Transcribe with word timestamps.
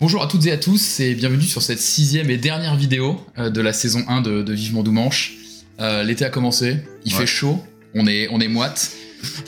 Bonjour 0.00 0.22
à 0.22 0.26
toutes 0.26 0.46
et 0.46 0.52
à 0.52 0.56
tous 0.56 1.00
et 1.00 1.14
bienvenue 1.14 1.42
sur 1.42 1.62
cette 1.62 1.78
sixième 1.80 2.30
et 2.30 2.38
dernière 2.38 2.74
vidéo 2.76 3.20
euh, 3.38 3.50
de 3.50 3.60
la 3.60 3.72
saison 3.72 4.02
1 4.08 4.22
de, 4.22 4.42
de 4.42 4.52
Vivement 4.52 4.82
Doumanche. 4.82 5.34
Euh, 5.80 6.02
L'été 6.02 6.24
a 6.24 6.30
commencé, 6.30 6.78
il 7.04 7.12
Ouais. 7.12 7.20
fait 7.20 7.26
chaud, 7.26 7.62
on 7.94 8.06
est, 8.06 8.28
on 8.30 8.40
est 8.40 8.48
moite. 8.48 8.92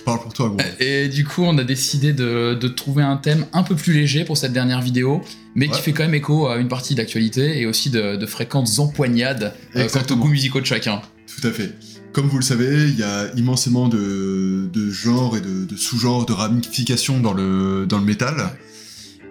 Parle 0.04 0.20
pour 0.20 0.34
toi, 0.34 0.48
gros. 0.50 0.58
Et 0.80 1.08
du 1.08 1.24
coup, 1.24 1.42
on 1.44 1.56
a 1.56 1.64
décidé 1.64 2.12
de, 2.12 2.52
de 2.54 2.68
trouver 2.68 3.02
un 3.02 3.16
thème 3.16 3.46
un 3.54 3.62
peu 3.62 3.74
plus 3.74 3.94
léger 3.94 4.24
pour 4.24 4.36
cette 4.36 4.52
dernière 4.52 4.82
vidéo, 4.82 5.22
mais 5.54 5.68
qui 5.68 5.80
fait 5.80 5.92
quand 5.94 6.02
même 6.02 6.14
écho 6.14 6.46
à 6.46 6.58
une 6.58 6.68
partie 6.68 6.94
d'actualité 6.94 7.58
et 7.58 7.64
aussi 7.64 7.88
de, 7.88 8.16
de 8.16 8.26
fréquentes 8.26 8.78
empoignades 8.78 9.54
euh, 9.76 9.88
quant 9.90 10.02
aux 10.14 10.16
goûts 10.16 10.28
musicaux 10.28 10.60
de 10.60 10.66
chacun. 10.66 11.00
Tout 11.40 11.46
à 11.46 11.50
fait. 11.50 11.72
Comme 12.12 12.26
vous 12.28 12.36
le 12.36 12.42
savez, 12.44 12.90
il 12.90 12.98
y 12.98 13.02
a 13.02 13.30
immensément 13.36 13.88
de, 13.88 14.68
de 14.70 14.90
genres 14.90 15.38
et 15.38 15.40
de, 15.40 15.64
de 15.64 15.76
sous-genres, 15.76 16.26
de 16.26 16.34
ramifications 16.34 17.20
dans 17.20 17.32
le, 17.32 17.86
dans 17.88 17.96
le 17.96 18.04
métal. 18.04 18.50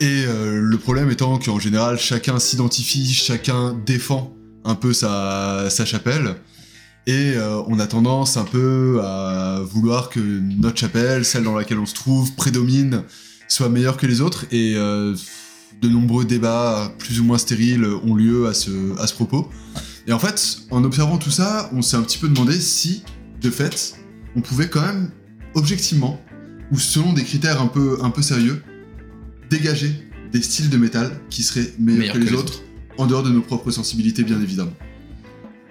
Et 0.01 0.25
euh, 0.25 0.59
le 0.59 0.77
problème 0.79 1.11
étant 1.11 1.37
qu'en 1.37 1.59
général, 1.59 1.99
chacun 1.99 2.39
s'identifie, 2.39 3.13
chacun 3.13 3.79
défend 3.85 4.35
un 4.65 4.73
peu 4.73 4.93
sa, 4.93 5.69
chapelle. 5.69 6.37
Et 7.05 7.33
euh, 7.35 7.61
on 7.67 7.77
a 7.77 7.85
tendance 7.85 8.35
un 8.35 8.43
peu 8.43 8.99
à 9.03 9.61
vouloir 9.63 10.09
que 10.09 10.19
notre 10.19 10.79
chapelle, 10.79 11.23
celle 11.23 11.43
dans 11.43 11.55
laquelle 11.55 11.77
on 11.77 11.85
se 11.85 11.93
trouve, 11.93 12.33
prédomine, 12.33 13.03
soit 13.47 13.69
meilleure 13.69 13.97
que 13.97 14.07
les 14.07 14.21
autres. 14.21 14.45
Et 14.51 14.73
euh, 14.75 15.15
de 15.83 15.87
nombreux 15.87 16.25
débats 16.25 16.91
plus 16.97 17.19
ou 17.19 17.23
moins 17.23 17.37
stériles 17.37 17.85
ont 17.85 18.15
lieu 18.15 18.47
à 18.47 18.55
ce, 18.55 18.99
à 18.99 19.05
ce 19.05 19.13
propos. 19.13 19.51
Et 20.07 20.13
en 20.13 20.19
fait, 20.19 20.61
en 20.71 20.83
observant 20.83 21.19
tout 21.19 21.29
ça, 21.29 21.69
on 21.73 21.83
s'est 21.83 21.97
un 21.97 22.01
petit 22.01 22.17
peu 22.17 22.27
demandé 22.27 22.59
si, 22.59 23.03
de 23.39 23.51
fait, 23.51 23.93
on 24.35 24.41
pouvait 24.41 24.67
quand 24.67 24.81
même, 24.81 25.11
objectivement, 25.53 26.19
ou 26.71 26.79
selon 26.79 27.13
des 27.13 27.23
critères 27.23 27.61
un 27.61 27.67
peu, 27.67 27.99
un 28.01 28.09
peu 28.09 28.23
sérieux, 28.23 28.63
dégager 29.51 29.91
des 30.31 30.41
styles 30.41 30.69
de 30.69 30.77
métal 30.77 31.11
qui 31.29 31.43
seraient 31.43 31.71
meilleurs 31.77 32.15
que, 32.15 32.19
les, 32.19 32.33
autres, 32.33 32.63
en 32.97 33.05
dehors 33.05 33.21
de 33.23 33.29
nos 33.29 33.41
propres 33.41 33.69
sensibilités, 33.71 34.23
bien 34.23 34.41
évidemment. 34.41 34.73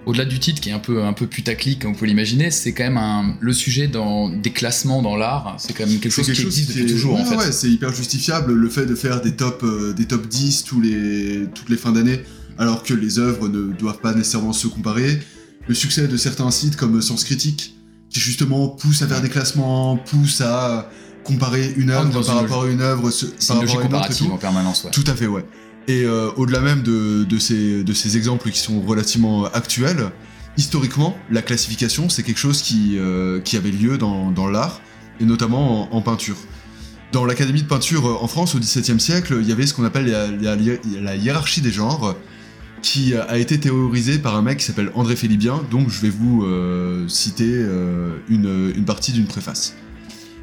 Au-delà 0.06 0.24
du 0.24 0.38
titre 0.38 0.60
qui 0.60 0.70
est 0.70 0.72
un 0.72 0.78
peu, 0.78 1.02
un 1.02 1.12
peu 1.12 1.26
putaclic, 1.26 1.80
comme 1.80 1.92
vous 1.92 1.96
pouvez 1.98 2.08
l'imaginer, 2.08 2.50
c'est 2.50 2.72
quand 2.72 2.84
même 2.84 2.96
un- 2.96 3.36
le 3.40 3.52
sujet 3.52 3.86
dans 3.86 4.30
des 4.30 4.50
classements 4.50 5.02
dans 5.02 5.14
l'art, 5.16 5.56
c'est 5.58 5.74
quand 5.74 5.86
même 5.86 5.98
quelque 5.98 6.12
chose 6.12 6.30
qui 6.30 6.40
existe 6.42 6.68
depuis 6.70 6.84
est- 6.84 6.94
toujours 6.94 7.14
ouais, 7.14 7.20
en 7.20 7.24
fait. 7.24 7.36
ouais, 7.36 7.52
c'est 7.52 7.70
hyper 7.70 7.92
justifiable 7.94 8.52
le 8.54 8.68
fait 8.70 8.86
de 8.86 8.94
faire 8.94 9.20
des 9.20 9.32
top, 9.32 9.62
euh, 9.62 9.92
des 9.92 10.06
top 10.06 10.26
10 10.26 10.64
tous 10.64 10.80
les, 10.80 11.46
toutes 11.54 11.68
les 11.68 11.76
fins 11.76 11.92
d'année, 11.92 12.20
alors 12.58 12.82
que 12.82 12.94
les 12.94 13.18
œuvres 13.18 13.48
ne 13.48 13.72
doivent 13.74 14.00
pas 14.00 14.14
nécessairement 14.14 14.52
se 14.54 14.66
comparer. 14.68 15.20
Le 15.68 15.74
succès 15.74 16.08
de 16.08 16.16
certains 16.16 16.50
sites 16.50 16.76
comme 16.76 17.00
Sens 17.02 17.24
Critique, 17.24 17.76
qui 18.08 18.20
justement 18.20 18.68
poussent 18.68 19.02
à 19.02 19.06
faire 19.06 19.20
des 19.20 19.28
classements, 19.28 19.96
poussent 19.98 20.40
à 20.40 20.90
comparer 21.24 21.72
une 21.76 21.90
Ah, 21.90 22.00
œuvre 22.00 22.20
par 22.24 22.36
une- 22.36 22.42
rapport 22.42 22.62
à 22.64 22.68
une 22.68 22.80
œuvre, 22.80 23.10
ce- 23.10 23.26
C'est 23.38 23.48
par 23.48 23.56
une 23.58 23.62
logique 23.62 23.80
rapport 23.80 23.94
à 23.94 23.96
une 23.98 24.04
autre 24.04 24.10
et 24.12 24.14
comparative 24.14 24.26
tout. 24.26 24.32
en 24.32 24.38
permanence, 24.38 24.84
ouais. 24.84 24.90
Tout 24.90 25.04
à 25.06 25.14
fait, 25.14 25.26
ouais. 25.26 25.44
Et 25.88 26.04
euh, 26.04 26.30
au-delà 26.36 26.60
même 26.60 26.82
de, 26.82 27.24
de 27.24 27.38
ces, 27.38 27.82
de 27.82 27.92
ces 27.92 28.16
exemples 28.16 28.50
qui 28.50 28.58
sont 28.60 28.80
relativement 28.82 29.44
actuels, 29.46 30.10
historiquement, 30.56 31.16
la 31.30 31.42
classification, 31.42 32.08
c'est 32.08 32.22
quelque 32.22 32.38
chose 32.38 32.62
qui, 32.62 32.96
euh, 32.98 33.40
qui 33.40 33.56
avait 33.56 33.70
lieu 33.70 33.98
dans, 33.98 34.30
dans 34.30 34.48
l'art, 34.48 34.80
et 35.20 35.24
notamment 35.24 35.92
en, 35.92 35.96
en 35.96 36.00
peinture. 36.02 36.36
Dans 37.12 37.24
l'académie 37.24 37.62
de 37.62 37.66
peinture 37.68 38.06
euh, 38.06 38.16
en 38.20 38.28
France, 38.28 38.54
au 38.54 38.58
XVIIe 38.58 39.00
siècle, 39.00 39.38
il 39.40 39.48
y 39.48 39.52
avait 39.52 39.66
ce 39.66 39.74
qu'on 39.74 39.84
appelle 39.84 40.06
la, 40.06 40.28
la- 40.30 40.56
la 41.02 41.16
hiérarchie 41.16 41.60
des 41.60 41.72
genres, 41.72 42.14
qui 42.82 43.14
a 43.14 43.36
été 43.36 43.60
théorisée 43.60 44.18
par 44.18 44.34
un 44.36 44.42
mec 44.42 44.58
qui 44.58 44.64
s'appelle 44.64 44.90
André 44.94 45.14
Félibien, 45.14 45.60
donc 45.70 45.90
je 45.90 46.00
vais 46.00 46.08
vous 46.08 46.44
euh, 46.44 47.06
citer 47.08 47.62
une, 48.28 48.72
une 48.74 48.84
partie 48.86 49.12
d'une 49.12 49.26
préface. 49.26 49.74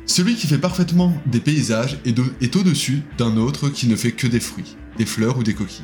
Celui 0.07 0.35
qui 0.35 0.47
fait 0.47 0.57
parfaitement 0.57 1.13
des 1.25 1.39
paysages 1.39 1.99
est, 2.05 2.13
de- 2.13 2.23
est 2.41 2.55
au-dessus 2.55 3.01
d'un 3.17 3.35
autre 3.37 3.69
qui 3.69 3.87
ne 3.87 3.95
fait 3.95 4.11
que 4.13 4.25
des 4.25 4.39
fruits, 4.39 4.77
des 4.97 5.05
fleurs 5.05 5.37
ou 5.37 5.43
des 5.43 5.53
coquilles. 5.53 5.83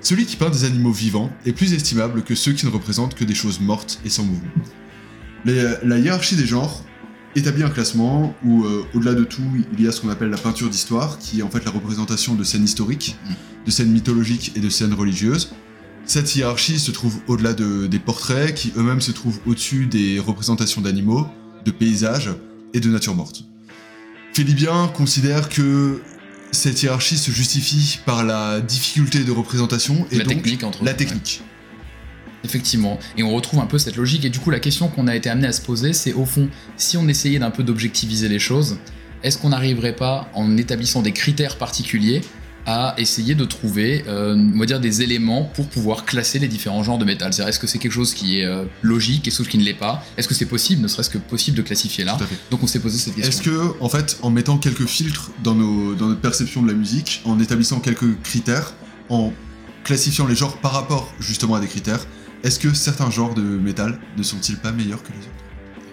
Celui 0.00 0.24
qui 0.24 0.36
peint 0.36 0.48
des 0.50 0.64
animaux 0.64 0.92
vivants 0.92 1.30
est 1.44 1.52
plus 1.52 1.74
estimable 1.74 2.22
que 2.22 2.34
ceux 2.34 2.52
qui 2.52 2.64
ne 2.66 2.70
représentent 2.70 3.14
que 3.14 3.24
des 3.24 3.34
choses 3.34 3.60
mortes 3.60 4.00
et 4.04 4.08
sans 4.08 4.24
mouvement. 4.24 4.48
Les- 5.44 5.74
la 5.84 5.98
hiérarchie 5.98 6.36
des 6.36 6.46
genres 6.46 6.82
établit 7.36 7.62
un 7.62 7.68
classement 7.68 8.34
où, 8.44 8.64
euh, 8.64 8.84
au-delà 8.94 9.14
de 9.14 9.24
tout, 9.24 9.42
il 9.76 9.84
y 9.84 9.86
a 9.86 9.92
ce 9.92 10.00
qu'on 10.00 10.08
appelle 10.08 10.30
la 10.30 10.38
peinture 10.38 10.70
d'histoire, 10.70 11.18
qui 11.18 11.40
est 11.40 11.42
en 11.42 11.50
fait 11.50 11.64
la 11.64 11.70
représentation 11.70 12.34
de 12.34 12.44
scènes 12.44 12.64
historiques, 12.64 13.16
de 13.66 13.70
scènes 13.70 13.90
mythologiques 13.92 14.52
et 14.56 14.60
de 14.60 14.68
scènes 14.70 14.94
religieuses. 14.94 15.50
Cette 16.06 16.34
hiérarchie 16.34 16.78
se 16.78 16.90
trouve 16.90 17.18
au-delà 17.26 17.52
de- 17.52 17.86
des 17.86 17.98
portraits, 17.98 18.54
qui 18.54 18.72
eux-mêmes 18.76 19.02
se 19.02 19.12
trouvent 19.12 19.40
au-dessus 19.46 19.86
des 19.86 20.18
représentations 20.20 20.80
d'animaux, 20.80 21.26
de 21.66 21.70
paysages 21.70 22.30
et 22.72 22.80
de 22.80 22.88
nature 22.88 23.14
morte. 24.38 24.48
Philibien 24.48 24.88
considère 24.88 25.48
que 25.48 26.00
cette 26.52 26.82
hiérarchie 26.82 27.18
se 27.18 27.30
justifie 27.30 28.00
par 28.06 28.24
la 28.24 28.60
difficulté 28.60 29.24
de 29.24 29.30
représentation 29.30 30.06
et 30.10 30.18
la 30.18 30.24
donc 30.24 30.34
technique 30.34 30.64
entre 30.64 30.84
la 30.84 30.92
ouais. 30.92 30.96
technique. 30.96 31.42
Effectivement, 32.44 32.98
et 33.16 33.24
on 33.24 33.34
retrouve 33.34 33.60
un 33.60 33.66
peu 33.66 33.78
cette 33.78 33.96
logique, 33.96 34.24
et 34.24 34.30
du 34.30 34.38
coup 34.38 34.50
la 34.50 34.60
question 34.60 34.88
qu'on 34.88 35.08
a 35.08 35.16
été 35.16 35.28
amené 35.28 35.48
à 35.48 35.52
se 35.52 35.60
poser, 35.60 35.92
c'est 35.92 36.12
au 36.12 36.24
fond, 36.24 36.48
si 36.76 36.96
on 36.96 37.08
essayait 37.08 37.40
d'un 37.40 37.50
peu 37.50 37.64
d'objectiviser 37.64 38.28
les 38.28 38.38
choses, 38.38 38.78
est-ce 39.24 39.38
qu'on 39.38 39.48
n'arriverait 39.48 39.96
pas, 39.96 40.30
en 40.34 40.56
établissant 40.56 41.02
des 41.02 41.10
critères 41.10 41.58
particuliers, 41.58 42.20
à 42.70 42.92
essayer 42.98 43.34
de 43.34 43.46
trouver, 43.46 44.04
euh, 44.08 44.36
on 44.36 44.58
va 44.58 44.66
dire, 44.66 44.78
des 44.78 45.00
éléments 45.00 45.44
pour 45.54 45.66
pouvoir 45.68 46.04
classer 46.04 46.38
les 46.38 46.48
différents 46.48 46.82
genres 46.82 46.98
de 46.98 47.06
métal 47.06 47.32
C'est-à-dire, 47.32 47.48
est-ce 47.48 47.58
que 47.58 47.66
c'est 47.66 47.78
quelque 47.78 47.92
chose 47.92 48.12
qui 48.12 48.40
est 48.40 48.44
euh, 48.44 48.66
logique, 48.82 49.22
quelque 49.22 49.34
chose 49.34 49.48
qui 49.48 49.56
ne 49.56 49.64
l'est 49.64 49.72
pas? 49.72 50.04
Est-ce 50.18 50.28
que 50.28 50.34
c'est 50.34 50.44
possible, 50.44 50.82
ne 50.82 50.88
serait-ce 50.88 51.08
que 51.08 51.16
possible 51.16 51.56
de 51.56 51.62
classifier 51.62 52.04
là? 52.04 52.18
Donc 52.50 52.62
on 52.62 52.66
s'est 52.66 52.80
posé 52.80 52.98
cette 52.98 53.14
question. 53.14 53.30
Est-ce 53.30 53.42
que, 53.42 53.82
en 53.82 53.88
fait, 53.88 54.18
en 54.20 54.28
mettant 54.28 54.58
quelques 54.58 54.84
filtres 54.84 55.30
dans, 55.42 55.54
nos, 55.54 55.94
dans 55.94 56.08
notre 56.08 56.20
perception 56.20 56.60
de 56.60 56.68
la 56.68 56.74
musique, 56.74 57.22
en 57.24 57.40
établissant 57.40 57.80
quelques 57.80 58.20
critères, 58.20 58.74
en 59.08 59.32
classifiant 59.82 60.26
les 60.26 60.36
genres 60.36 60.58
par 60.58 60.72
rapport 60.72 61.10
justement 61.20 61.54
à 61.54 61.60
des 61.60 61.68
critères, 61.68 62.06
est-ce 62.44 62.58
que 62.58 62.74
certains 62.74 63.10
genres 63.10 63.32
de 63.32 63.40
métal 63.40 63.98
ne 64.18 64.22
sont-ils 64.22 64.58
pas 64.58 64.72
meilleurs 64.72 65.02
que 65.02 65.08
les 65.12 65.18
autres? 65.20 65.47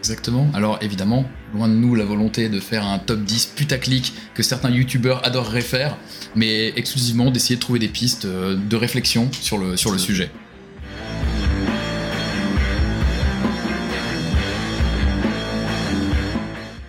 Exactement. 0.05 0.47
Alors 0.53 0.77
évidemment, 0.81 1.25
loin 1.51 1.67
de 1.67 1.73
nous 1.73 1.95
la 1.95 2.05
volonté 2.05 2.47
de 2.47 2.59
faire 2.59 2.85
un 2.85 2.99
top 2.99 3.23
10 3.23 3.53
putaclic 3.55 4.13
que 4.35 4.43
certains 4.43 4.69
youtubeurs 4.69 5.25
adoreraient 5.25 5.61
faire, 5.61 5.97
mais 6.35 6.71
exclusivement 6.75 7.31
d'essayer 7.31 7.55
de 7.55 7.59
trouver 7.59 7.79
des 7.79 7.87
pistes 7.87 8.25
euh, 8.25 8.55
de 8.55 8.75
réflexion 8.75 9.31
sur 9.31 9.57
le, 9.57 9.75
sur 9.75 9.91
le 9.91 9.97
sujet. 9.97 10.29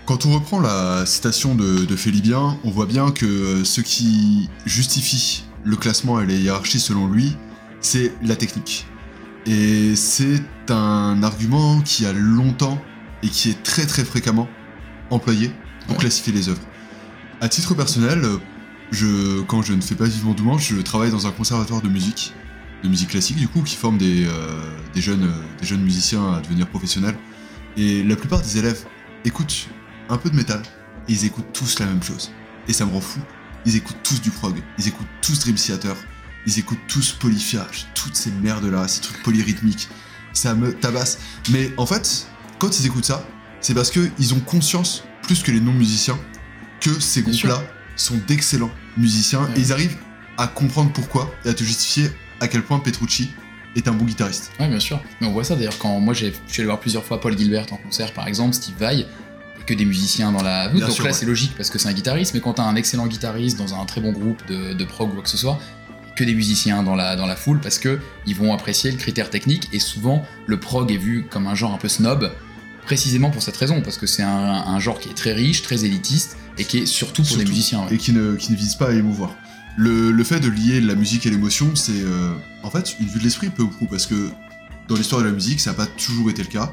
Quand 0.04 0.26
on 0.26 0.34
reprend 0.34 0.60
la 0.60 1.06
citation 1.06 1.54
de, 1.54 1.86
de 1.86 1.96
Félibien, 1.96 2.58
on 2.64 2.70
voit 2.70 2.84
bien 2.84 3.12
que 3.12 3.64
ce 3.64 3.80
qui 3.80 4.50
justifie 4.66 5.44
le 5.64 5.76
classement 5.76 6.20
et 6.20 6.26
les 6.26 6.38
hiérarchies 6.38 6.80
selon 6.80 7.08
lui, 7.08 7.34
c'est 7.80 8.12
la 8.22 8.36
technique. 8.36 8.84
Et 9.46 9.96
c'est 9.96 10.42
un 10.68 11.22
argument 11.22 11.80
qui 11.80 12.04
a 12.04 12.12
longtemps 12.12 12.78
et 13.26 13.28
qui 13.28 13.50
est 13.50 13.62
très 13.62 13.86
très 13.86 14.04
fréquemment 14.04 14.48
employé 15.10 15.50
pour 15.86 15.96
Ouais. 15.96 16.00
classifier 16.02 16.32
les 16.32 16.48
œuvres. 16.48 16.62
À 17.40 17.48
titre 17.48 17.74
personnel, 17.74 18.24
je, 18.90 19.42
quand 19.42 19.62
je 19.62 19.72
ne 19.74 19.80
fais 19.80 19.94
pas 19.94 20.06
vivement 20.06 20.32
Doumanche, 20.32 20.68
je 20.72 20.80
travaille 20.80 21.10
dans 21.10 21.26
un 21.26 21.30
conservatoire 21.32 21.82
de 21.82 21.88
musique, 21.88 22.32
de 22.82 22.88
musique 22.88 23.10
classique 23.10 23.36
du 23.36 23.48
coup, 23.48 23.62
qui 23.62 23.76
forme 23.76 23.98
des, 23.98 24.24
euh, 24.26 24.30
des, 24.94 25.00
jeunes, 25.00 25.24
euh, 25.24 25.60
des 25.60 25.66
jeunes 25.66 25.82
musiciens 25.82 26.34
à 26.34 26.40
devenir 26.40 26.66
professionnels. 26.68 27.16
Et 27.76 28.02
la 28.02 28.16
plupart 28.16 28.40
des 28.40 28.58
élèves 28.58 28.84
écoutent 29.24 29.68
un 30.08 30.16
peu 30.16 30.30
de 30.30 30.36
métal 30.36 30.62
et 31.08 31.12
ils 31.12 31.24
écoutent 31.26 31.52
tous 31.52 31.78
la 31.78 31.86
même 31.86 32.02
chose. 32.02 32.32
Et 32.68 32.72
ça 32.72 32.86
me 32.86 32.92
rend 32.92 33.00
fou. 33.00 33.20
Ils 33.66 33.76
écoutent 33.76 34.02
tous 34.02 34.20
du 34.22 34.30
prog, 34.30 34.56
ils 34.78 34.88
écoutent 34.88 35.06
tous 35.20 35.40
Dream 35.40 35.56
Theater, 35.56 35.96
ils 36.46 36.58
écoutent 36.58 36.78
tous 36.88 37.12
Polyphia, 37.12 37.66
toutes 37.94 38.14
ces 38.14 38.30
merdes 38.30 38.64
là, 38.66 38.86
ces 38.86 39.00
trucs 39.00 39.22
polyrythmiques. 39.24 39.88
Ça 40.32 40.54
me 40.54 40.72
tabasse. 40.72 41.18
Mais 41.50 41.72
en 41.76 41.86
fait, 41.86 42.28
quand 42.58 42.78
ils 42.80 42.86
écoutent 42.86 43.04
ça, 43.04 43.24
c'est 43.60 43.74
parce 43.74 43.90
qu'ils 43.90 44.34
ont 44.34 44.40
conscience, 44.40 45.04
plus 45.22 45.42
que 45.42 45.50
les 45.50 45.60
non-musiciens, 45.60 46.18
que 46.80 47.00
ces 47.00 47.22
groupes-là 47.22 47.62
sont 47.96 48.16
d'excellents 48.26 48.70
musiciens 48.96 49.42
Ouais. 49.44 49.50
et 49.56 49.60
ils 49.60 49.72
arrivent 49.72 49.96
à 50.38 50.46
comprendre 50.46 50.92
pourquoi 50.92 51.32
et 51.44 51.48
à 51.48 51.54
te 51.54 51.64
justifier 51.64 52.10
à 52.40 52.48
quel 52.48 52.62
point 52.62 52.78
Petrucci 52.78 53.30
est 53.74 53.88
un 53.88 53.92
bon 53.92 54.04
guitariste. 54.04 54.50
Oui, 54.60 54.68
bien 54.68 54.80
sûr. 54.80 55.00
Mais 55.20 55.26
on 55.26 55.32
voit 55.32 55.44
ça 55.44 55.54
d'ailleurs 55.56 55.78
quand 55.78 55.98
moi 56.00 56.12
j'ai, 56.14 56.32
je 56.46 56.52
suis 56.52 56.60
allé 56.62 56.66
voir 56.66 56.80
plusieurs 56.80 57.04
fois 57.04 57.20
Paul 57.20 57.36
Gilbert 57.36 57.66
en 57.72 57.76
concert 57.76 58.12
par 58.12 58.26
exemple, 58.28 58.54
Steve 58.54 58.74
Vai, 58.78 59.06
que 59.66 59.74
des 59.74 59.84
musiciens 59.84 60.30
dans 60.32 60.42
la 60.42 60.68
voûte. 60.68 60.76
Bien 60.78 60.86
Donc 60.86 60.94
sûr, 60.94 61.04
là 61.04 61.10
ouais. 61.10 61.16
c'est 61.16 61.26
logique 61.26 61.52
parce 61.56 61.70
que 61.70 61.78
c'est 61.78 61.88
un 61.88 61.92
guitariste, 61.92 62.34
mais 62.34 62.40
quand 62.40 62.54
t'as 62.54 62.62
un 62.64 62.76
excellent 62.76 63.06
guitariste 63.06 63.58
dans 63.58 63.74
un 63.74 63.84
très 63.84 64.00
bon 64.00 64.12
groupe 64.12 64.46
de, 64.46 64.74
de 64.74 64.84
prog 64.84 65.08
ou 65.10 65.14
quoi 65.14 65.22
que 65.22 65.28
ce 65.28 65.36
soit, 65.38 65.58
que 66.14 66.24
des 66.24 66.34
musiciens 66.34 66.82
dans 66.82 66.94
la, 66.94 67.16
dans 67.16 67.26
la 67.26 67.36
foule 67.36 67.60
parce 67.60 67.78
que 67.78 67.98
ils 68.26 68.34
vont 68.36 68.52
apprécier 68.54 68.90
le 68.90 68.96
critère 68.96 69.28
technique 69.28 69.68
et 69.72 69.78
souvent 69.80 70.24
le 70.46 70.58
prog 70.60 70.90
est 70.92 70.96
vu 70.98 71.26
comme 71.30 71.46
un 71.46 71.54
genre 71.54 71.74
un 71.74 71.78
peu 71.78 71.88
snob 71.88 72.30
précisément 72.86 73.30
pour 73.30 73.42
cette 73.42 73.56
raison 73.56 73.82
parce 73.82 73.98
que 73.98 74.06
c'est 74.06 74.22
un, 74.22 74.28
un 74.74 74.78
genre 74.80 74.98
qui 74.98 75.08
est 75.10 75.14
très 75.14 75.32
riche, 75.34 75.60
très 75.62 75.84
élitiste 75.84 76.36
et 76.56 76.64
qui 76.64 76.78
est 76.78 76.86
surtout 76.86 77.22
pour 77.22 77.32
des 77.36 77.42
Surtout. 77.42 77.48
musiciens. 77.50 77.80
ouais. 77.86 77.94
et 77.94 77.98
qui 77.98 78.12
ne, 78.12 78.34
qui 78.36 78.52
ne 78.52 78.56
vise 78.56 78.76
pas 78.76 78.88
à 78.88 78.92
émouvoir. 78.92 79.34
Le, 79.76 80.10
le 80.10 80.24
fait 80.24 80.40
de 80.40 80.48
lier 80.48 80.80
la 80.80 80.94
musique 80.94 81.26
et 81.26 81.30
l'émotion, 81.30 81.74
c'est 81.74 81.92
euh, 81.92 82.32
en 82.62 82.70
fait 82.70 82.96
une 82.98 83.08
vue 83.08 83.18
de 83.18 83.24
l'esprit 83.24 83.50
peu 83.50 83.62
ou 83.62 83.68
prou, 83.68 83.86
parce 83.86 84.06
que 84.06 84.30
dans 84.88 84.94
l'histoire 84.96 85.20
de 85.20 85.26
la 85.26 85.32
musique, 85.32 85.60
ça 85.60 85.70
n'a 85.72 85.76
pas 85.76 85.86
toujours 85.86 86.30
été 86.30 86.42
le 86.42 86.48
cas. 86.48 86.72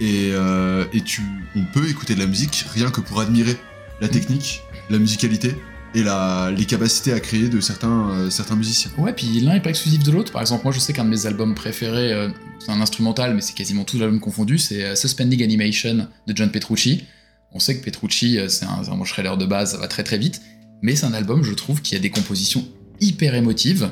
Et, 0.00 0.30
euh, 0.32 0.86
et 0.94 1.02
tu, 1.02 1.20
on 1.54 1.64
peut 1.64 1.86
écouter 1.90 2.14
de 2.14 2.20
la 2.20 2.26
musique 2.26 2.64
rien 2.72 2.90
que 2.90 3.00
pour 3.02 3.20
admirer 3.20 3.56
la 4.00 4.08
technique, 4.08 4.62
la 4.88 4.98
musicalité, 4.98 5.54
et 5.94 6.02
la, 6.02 6.50
les 6.56 6.64
capacités 6.64 7.12
à 7.12 7.20
créer 7.20 7.48
de 7.48 7.60
certains, 7.60 8.10
euh, 8.10 8.56
musiciens. 8.56 8.90
Ouais, 8.98 9.12
puis 9.12 9.40
l'un 9.40 9.54
est 9.54 9.60
pas 9.60 9.70
exclusif 9.70 10.02
de 10.02 10.10
l'autre. 10.10 10.32
Par 10.32 10.40
exemple, 10.40 10.64
moi 10.64 10.72
je 10.72 10.78
sais 10.78 10.92
qu'un 10.92 11.04
de 11.04 11.10
mes 11.10 11.26
albums 11.26 11.54
préférés, 11.54 12.12
euh, 12.12 12.28
c'est 12.58 12.70
un 12.70 12.80
instrumental, 12.80 13.34
mais 13.34 13.40
c'est 13.40 13.54
quasiment 13.54 13.84
tout 13.84 13.98
l'album 13.98 14.20
confondu, 14.20 14.58
c'est 14.58 14.84
euh, 14.84 14.94
Suspending 14.94 15.42
Animation 15.42 16.06
de 16.26 16.36
John 16.36 16.50
Petrucci. 16.50 17.04
On 17.52 17.58
sait 17.58 17.78
que 17.78 17.84
Petrucci, 17.84 18.38
c'est 18.48 18.64
un, 18.64 18.80
un 18.88 19.36
de 19.36 19.46
base, 19.46 19.72
ça 19.72 19.78
va 19.78 19.86
très 19.86 20.02
très 20.04 20.16
vite, 20.16 20.40
mais 20.80 20.96
c'est 20.96 21.04
un 21.04 21.12
album, 21.12 21.42
je 21.42 21.52
trouve, 21.52 21.82
qui 21.82 21.94
a 21.94 21.98
des 21.98 22.08
compositions 22.08 22.66
hyper 23.00 23.34
émotives 23.34 23.90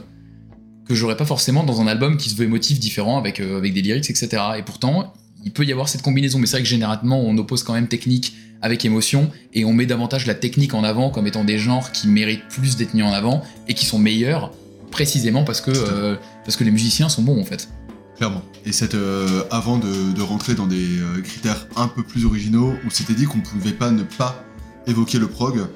que 0.88 0.94
j'aurais 0.94 1.16
pas 1.16 1.26
forcément 1.26 1.62
dans 1.62 1.82
un 1.82 1.86
album 1.86 2.16
qui 2.16 2.30
se 2.30 2.36
veut 2.36 2.46
émotif 2.46 2.80
différent 2.80 3.18
avec, 3.18 3.38
avec 3.38 3.74
des 3.74 3.82
lyrics, 3.82 4.08
etc. 4.08 4.42
Et 4.56 4.62
pourtant, 4.62 5.12
il 5.44 5.52
peut 5.52 5.64
y 5.64 5.72
avoir 5.72 5.88
cette 5.88 6.02
combinaison, 6.02 6.38
mais 6.38 6.46
c'est 6.46 6.56
vrai 6.56 6.62
que 6.62 6.68
généralement 6.68 7.20
on 7.20 7.36
oppose 7.38 7.62
quand 7.62 7.74
même 7.74 7.88
technique 7.88 8.34
avec 8.62 8.84
émotion 8.84 9.30
et 9.54 9.64
on 9.64 9.72
met 9.72 9.86
davantage 9.86 10.26
la 10.26 10.34
technique 10.34 10.74
en 10.74 10.84
avant 10.84 11.10
comme 11.10 11.26
étant 11.26 11.44
des 11.44 11.58
genres 11.58 11.92
qui 11.92 12.08
méritent 12.08 12.46
plus 12.48 12.76
d'être 12.76 12.94
mis 12.94 13.02
en 13.02 13.12
avant 13.12 13.42
et 13.68 13.74
qui 13.74 13.86
sont 13.86 13.98
meilleurs 13.98 14.52
précisément 14.90 15.44
parce 15.44 15.60
que, 15.60 15.70
euh, 15.70 16.16
parce 16.44 16.56
que 16.56 16.64
les 16.64 16.70
musiciens 16.70 17.08
sont 17.08 17.22
bons 17.22 17.40
en 17.40 17.44
fait. 17.44 17.68
Clairement. 18.16 18.42
Et 18.66 18.72
cette, 18.72 18.94
euh, 18.94 19.44
avant 19.50 19.78
de, 19.78 20.12
de 20.12 20.20
rentrer 20.20 20.54
dans 20.54 20.66
des 20.66 20.98
euh, 20.98 21.22
critères 21.22 21.66
un 21.76 21.88
peu 21.88 22.02
plus 22.02 22.26
originaux, 22.26 22.74
on 22.86 22.90
s'était 22.90 23.14
dit 23.14 23.24
qu'on 23.24 23.40
pouvait 23.40 23.72
pas 23.72 23.90
ne 23.90 24.02
pas 24.02 24.44
évoquer 24.86 25.18
le 25.18 25.26
prog. 25.26 25.66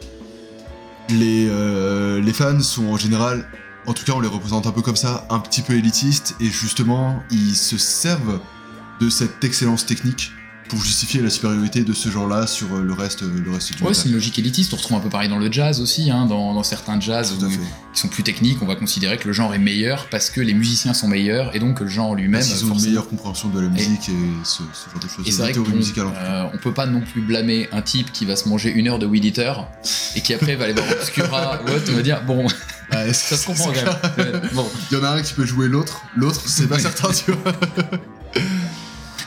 Les, 1.08 1.46
euh, 1.48 2.20
les 2.20 2.32
fans 2.34 2.60
sont 2.60 2.84
en 2.86 2.98
général, 2.98 3.46
en 3.86 3.94
tout 3.94 4.04
cas 4.04 4.12
on 4.12 4.20
les 4.20 4.28
représente 4.28 4.66
un 4.66 4.72
peu 4.72 4.82
comme 4.82 4.96
ça, 4.96 5.26
un 5.30 5.38
petit 5.38 5.62
peu 5.62 5.72
élitistes, 5.74 6.34
et 6.38 6.46
justement 6.46 7.18
ils 7.30 7.54
se 7.54 7.78
servent 7.78 8.40
de 9.00 9.08
cette 9.10 9.42
excellence 9.44 9.86
technique 9.86 10.32
pour 10.68 10.82
justifier 10.82 11.20
la 11.20 11.28
supériorité 11.28 11.82
de 11.84 11.92
ce 11.92 12.08
genre-là 12.08 12.46
sur 12.46 12.74
euh, 12.74 12.82
le 12.82 12.94
reste, 12.94 13.20
le 13.22 13.50
reste 13.52 13.76
du 13.76 13.82
Ouais, 13.82 13.92
c'est 13.92 14.08
une 14.08 14.14
logique 14.14 14.38
élitiste, 14.38 14.72
on 14.72 14.76
retrouve 14.76 14.96
un 14.96 15.00
peu 15.00 15.10
pareil 15.10 15.28
dans 15.28 15.38
le 15.38 15.52
jazz 15.52 15.82
aussi, 15.82 16.10
hein, 16.10 16.24
dans, 16.24 16.54
dans 16.54 16.62
certains 16.62 16.98
jazz 16.98 17.34
où- 17.38 17.46
qui 17.92 18.00
sont 18.00 18.08
plus 18.08 18.22
techniques, 18.22 18.62
on 18.62 18.66
va 18.66 18.74
considérer 18.74 19.18
que 19.18 19.26
le 19.26 19.34
genre 19.34 19.52
est 19.54 19.58
meilleur 19.58 20.08
parce 20.10 20.30
que 20.30 20.40
les 20.40 20.54
musiciens 20.54 20.94
sont 20.94 21.06
meilleurs 21.06 21.54
et 21.54 21.58
donc 21.58 21.80
le 21.80 21.86
genre 21.86 22.14
lui-même. 22.14 22.42
Qu'ils 22.42 22.64
ont 22.64 22.74
une 22.74 22.82
meilleure 22.82 23.06
compréhension 23.08 23.50
de 23.50 23.60
la 23.60 23.68
musique 23.68 24.08
et, 24.08 24.12
ce, 24.44 24.62
ce 24.72 24.90
genre 24.90 25.00
de 25.02 25.06
choses. 25.08 25.28
Et 25.28 25.32
c'est 25.32 25.42
vrai 25.42 25.52
qu'on 25.52 25.64
euh, 25.66 26.44
on 26.54 26.56
peut 26.56 26.72
pas 26.72 26.86
non 26.86 27.02
plus 27.02 27.20
blâmer 27.20 27.68
un 27.70 27.82
type 27.82 28.10
qui 28.10 28.24
va 28.24 28.34
se 28.34 28.48
manger 28.48 28.70
une 28.70 28.88
heure 28.88 28.98
de 28.98 29.04
Weed 29.04 29.26
Eater 29.26 29.66
et 30.16 30.22
qui 30.22 30.32
après 30.32 30.56
va 30.56 30.64
aller 30.64 30.72
voir 30.72 30.86
Obscura 30.92 31.60
ou 31.66 31.68
autre, 31.72 31.84
on 31.90 31.96
va 31.96 32.02
dire 32.02 32.22
bon, 32.26 32.46
Ouais, 32.90 33.12
ça 33.12 33.36
se 33.36 33.46
comprend 33.46 33.70
quand 33.70 34.16
même. 34.24 34.40
Bon. 34.54 34.66
Il 34.90 34.96
y 34.96 35.00
en 35.00 35.04
a 35.04 35.10
un 35.10 35.20
qui 35.22 35.34
peut 35.34 35.44
jouer 35.44 35.68
l'autre, 35.68 36.00
l'autre, 36.16 36.40
c'est 36.46 36.68
pas 36.68 36.78
certain, 36.78 37.10
tu 37.12 37.32
vois. 37.32 37.52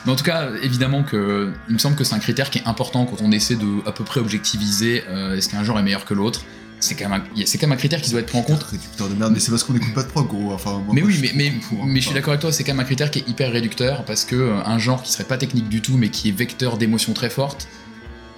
Mais 0.08 0.12
en 0.14 0.16
tout 0.16 0.24
cas, 0.24 0.48
évidemment 0.62 1.02
que 1.02 1.52
il 1.68 1.74
me 1.74 1.78
semble 1.78 1.94
que 1.94 2.02
c'est 2.02 2.14
un 2.14 2.18
critère 2.18 2.48
qui 2.48 2.58
est 2.58 2.66
important 2.66 3.04
quand 3.04 3.18
on 3.22 3.30
essaie 3.30 3.56
de 3.56 3.86
à 3.86 3.92
peu 3.92 4.04
près 4.04 4.20
objectiviser 4.20 5.04
euh, 5.08 5.36
est-ce 5.36 5.50
qu'un 5.50 5.62
genre 5.62 5.78
est 5.78 5.82
meilleur 5.82 6.06
que 6.06 6.14
l'autre. 6.14 6.40
C'est 6.80 6.94
quand, 6.94 7.08
même 7.10 7.20
un- 7.36 7.42
c'est 7.44 7.58
quand 7.58 7.66
même 7.66 7.74
un 7.74 7.78
critère 7.78 8.00
qui 8.00 8.10
doit 8.12 8.20
être 8.20 8.26
pris 8.28 8.38
en 8.38 8.42
compte. 8.42 8.62
Réducteur 8.62 9.08
de 9.10 9.14
merde, 9.14 9.32
mais 9.34 9.40
c'est 9.40 9.50
parce 9.50 9.64
qu'on 9.64 9.74
écoute 9.74 9.92
pas 9.94 10.04
de 10.04 10.08
prog, 10.08 10.28
gros. 10.28 10.52
Enfin, 10.52 10.80
moi, 10.84 10.94
Mais 10.94 11.02
moi, 11.02 11.10
oui, 11.12 11.30
mais, 11.34 11.48
hein. 11.48 11.84
mais 11.86 12.00
je 12.00 12.06
suis 12.06 12.14
d'accord 12.14 12.30
avec 12.32 12.40
toi, 12.40 12.52
c'est 12.52 12.64
quand 12.64 12.72
même 12.72 12.80
un 12.80 12.84
critère 12.84 13.10
qui 13.10 13.18
est 13.18 13.28
hyper 13.28 13.52
réducteur 13.52 14.04
parce 14.06 14.24
que 14.24 14.34
euh, 14.36 14.54
un 14.64 14.78
genre 14.78 15.02
qui 15.02 15.12
serait 15.12 15.24
pas 15.24 15.36
technique 15.36 15.68
du 15.68 15.82
tout 15.82 15.96
mais 15.98 16.08
qui 16.08 16.30
est 16.30 16.32
vecteur 16.32 16.78
d'émotions 16.78 17.12
très 17.12 17.28
fortes. 17.30 17.68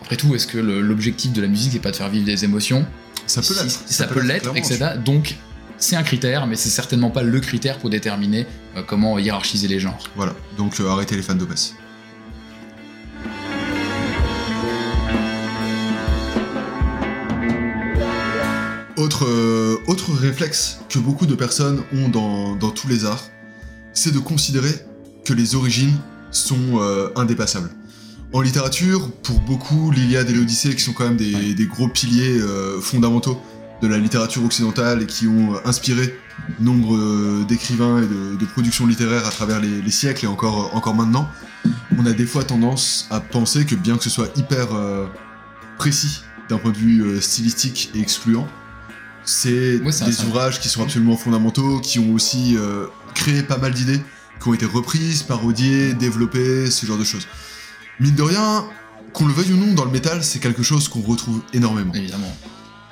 Après 0.02 0.16
tout, 0.16 0.34
est-ce 0.34 0.48
que 0.48 0.58
l'objectif 0.58 1.32
de 1.32 1.40
la 1.40 1.46
musique 1.48 1.72
c'est 1.74 1.78
pas 1.78 1.92
de 1.92 1.96
faire 1.96 2.08
vivre 2.08 2.24
des 2.26 2.44
émotions? 2.44 2.84
Ça 3.26 3.42
peut 3.42 3.46
Si, 3.54 3.62
l'être. 3.62 3.82
Ça, 3.86 4.06
peut 4.08 4.20
l'être, 4.22 4.56
etc. 4.56 4.78
Donc 5.04 5.36
c'est 5.80 5.96
un 5.96 6.02
critère, 6.02 6.46
mais 6.46 6.56
c'est 6.56 6.68
certainement 6.68 7.10
pas 7.10 7.22
le 7.22 7.40
critère 7.40 7.78
pour 7.78 7.90
déterminer 7.90 8.46
euh, 8.76 8.82
comment 8.86 9.18
hiérarchiser 9.18 9.66
les 9.66 9.80
genres. 9.80 9.98
Voilà, 10.14 10.34
donc 10.56 10.78
euh, 10.78 10.88
arrêtez 10.88 11.16
les 11.16 11.22
fans 11.22 11.34
d'Opès. 11.34 11.74
Autre, 18.96 19.24
euh, 19.24 19.78
autre 19.86 20.12
réflexe 20.12 20.80
que 20.90 20.98
beaucoup 20.98 21.24
de 21.24 21.34
personnes 21.34 21.82
ont 21.94 22.08
dans, 22.10 22.54
dans 22.54 22.70
tous 22.70 22.86
les 22.86 23.06
arts, 23.06 23.30
c'est 23.94 24.12
de 24.12 24.18
considérer 24.18 24.74
que 25.24 25.32
les 25.32 25.54
origines 25.54 25.94
sont 26.30 26.80
indépassables. 27.16 27.70
En 28.32 28.40
littérature, 28.40 29.10
pour 29.22 29.40
beaucoup, 29.40 29.90
l'Iliade 29.90 30.30
et 30.30 30.32
l'Odyssée, 30.32 30.74
qui 30.76 30.82
sont 30.82 30.92
quand 30.92 31.04
même 31.04 31.16
des, 31.16 31.34
Ouais. 31.34 31.54
des 31.54 31.66
gros 31.66 31.88
piliers 31.88 32.38
fondamentaux 32.80 33.40
de 33.82 33.88
la 33.88 33.98
littérature 33.98 34.44
occidentale 34.44 35.02
et 35.02 35.06
qui 35.06 35.26
ont 35.26 35.54
euh, 35.54 35.58
inspiré 35.64 36.18
nombre 36.58 36.96
euh, 36.96 37.44
d'écrivains 37.48 38.02
et 38.02 38.06
de, 38.06 38.36
de 38.36 38.44
productions 38.46 38.86
littéraires 38.86 39.26
à 39.26 39.30
travers 39.30 39.60
les, 39.60 39.80
les 39.82 39.90
siècles 39.90 40.24
et 40.24 40.28
encore, 40.28 40.74
encore 40.74 40.94
maintenant, 40.94 41.28
on 41.98 42.06
a 42.06 42.12
des 42.12 42.26
fois 42.26 42.44
tendance 42.44 43.06
à 43.10 43.20
penser 43.20 43.64
que 43.64 43.74
bien 43.74 43.96
que 43.96 44.04
ce 44.04 44.10
soit 44.10 44.30
hyper 44.36 44.74
euh, 44.74 45.06
précis 45.78 46.22
d'un 46.48 46.58
point 46.58 46.72
de 46.72 46.76
vue 46.76 47.02
euh, 47.02 47.20
stylistique 47.20 47.90
et 47.94 48.00
excluant, 48.00 48.46
c'est 49.24 49.78
Ouais, 49.80 49.92
des 50.06 50.24
ouvrages 50.24 50.60
qui 50.60 50.68
sont 50.68 50.82
absolument 50.82 51.16
fondamentaux, 51.16 51.80
qui 51.80 51.98
ont 51.98 52.14
aussi 52.14 52.56
euh, 52.56 52.86
créé 53.14 53.42
pas 53.42 53.58
mal 53.58 53.72
d'idées, 53.72 54.00
qui 54.42 54.48
ont 54.48 54.54
été 54.54 54.66
reprises, 54.66 55.22
parodiées, 55.22 55.94
développées, 55.94 56.70
ce 56.70 56.86
genre 56.86 56.98
de 56.98 57.04
choses. 57.04 57.26
Mine 58.00 58.14
de 58.14 58.22
rien, 58.22 58.64
qu'on 59.12 59.26
le 59.26 59.32
veuille 59.32 59.52
ou 59.52 59.56
non, 59.56 59.74
dans 59.74 59.84
le 59.84 59.90
métal, 59.90 60.24
c'est 60.24 60.38
quelque 60.38 60.62
chose 60.62 60.88
qu'on 60.88 61.02
retrouve 61.02 61.42
énormément. 61.52 61.92
Évidemment. 61.94 62.34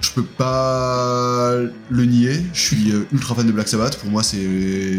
Je 0.00 0.10
peux 0.10 0.22
pas 0.22 1.50
le 1.90 2.04
nier, 2.04 2.40
je 2.54 2.60
suis 2.60 2.92
euh, 2.92 3.06
ultra 3.12 3.34
fan 3.34 3.46
de 3.46 3.52
Black 3.52 3.68
Sabbath, 3.68 3.96
pour 3.98 4.10
moi 4.10 4.22
c'est 4.22 4.38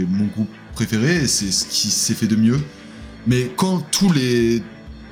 mon 0.09 0.25
groupe 0.27 0.49
préféré 0.73 1.23
et 1.23 1.27
c'est 1.27 1.51
ce 1.51 1.65
qui 1.65 1.89
s'est 1.89 2.13
fait 2.13 2.27
de 2.27 2.35
mieux. 2.35 2.59
Mais 3.27 3.51
quand 3.55 3.79
tous 3.91 4.11
les, 4.11 4.61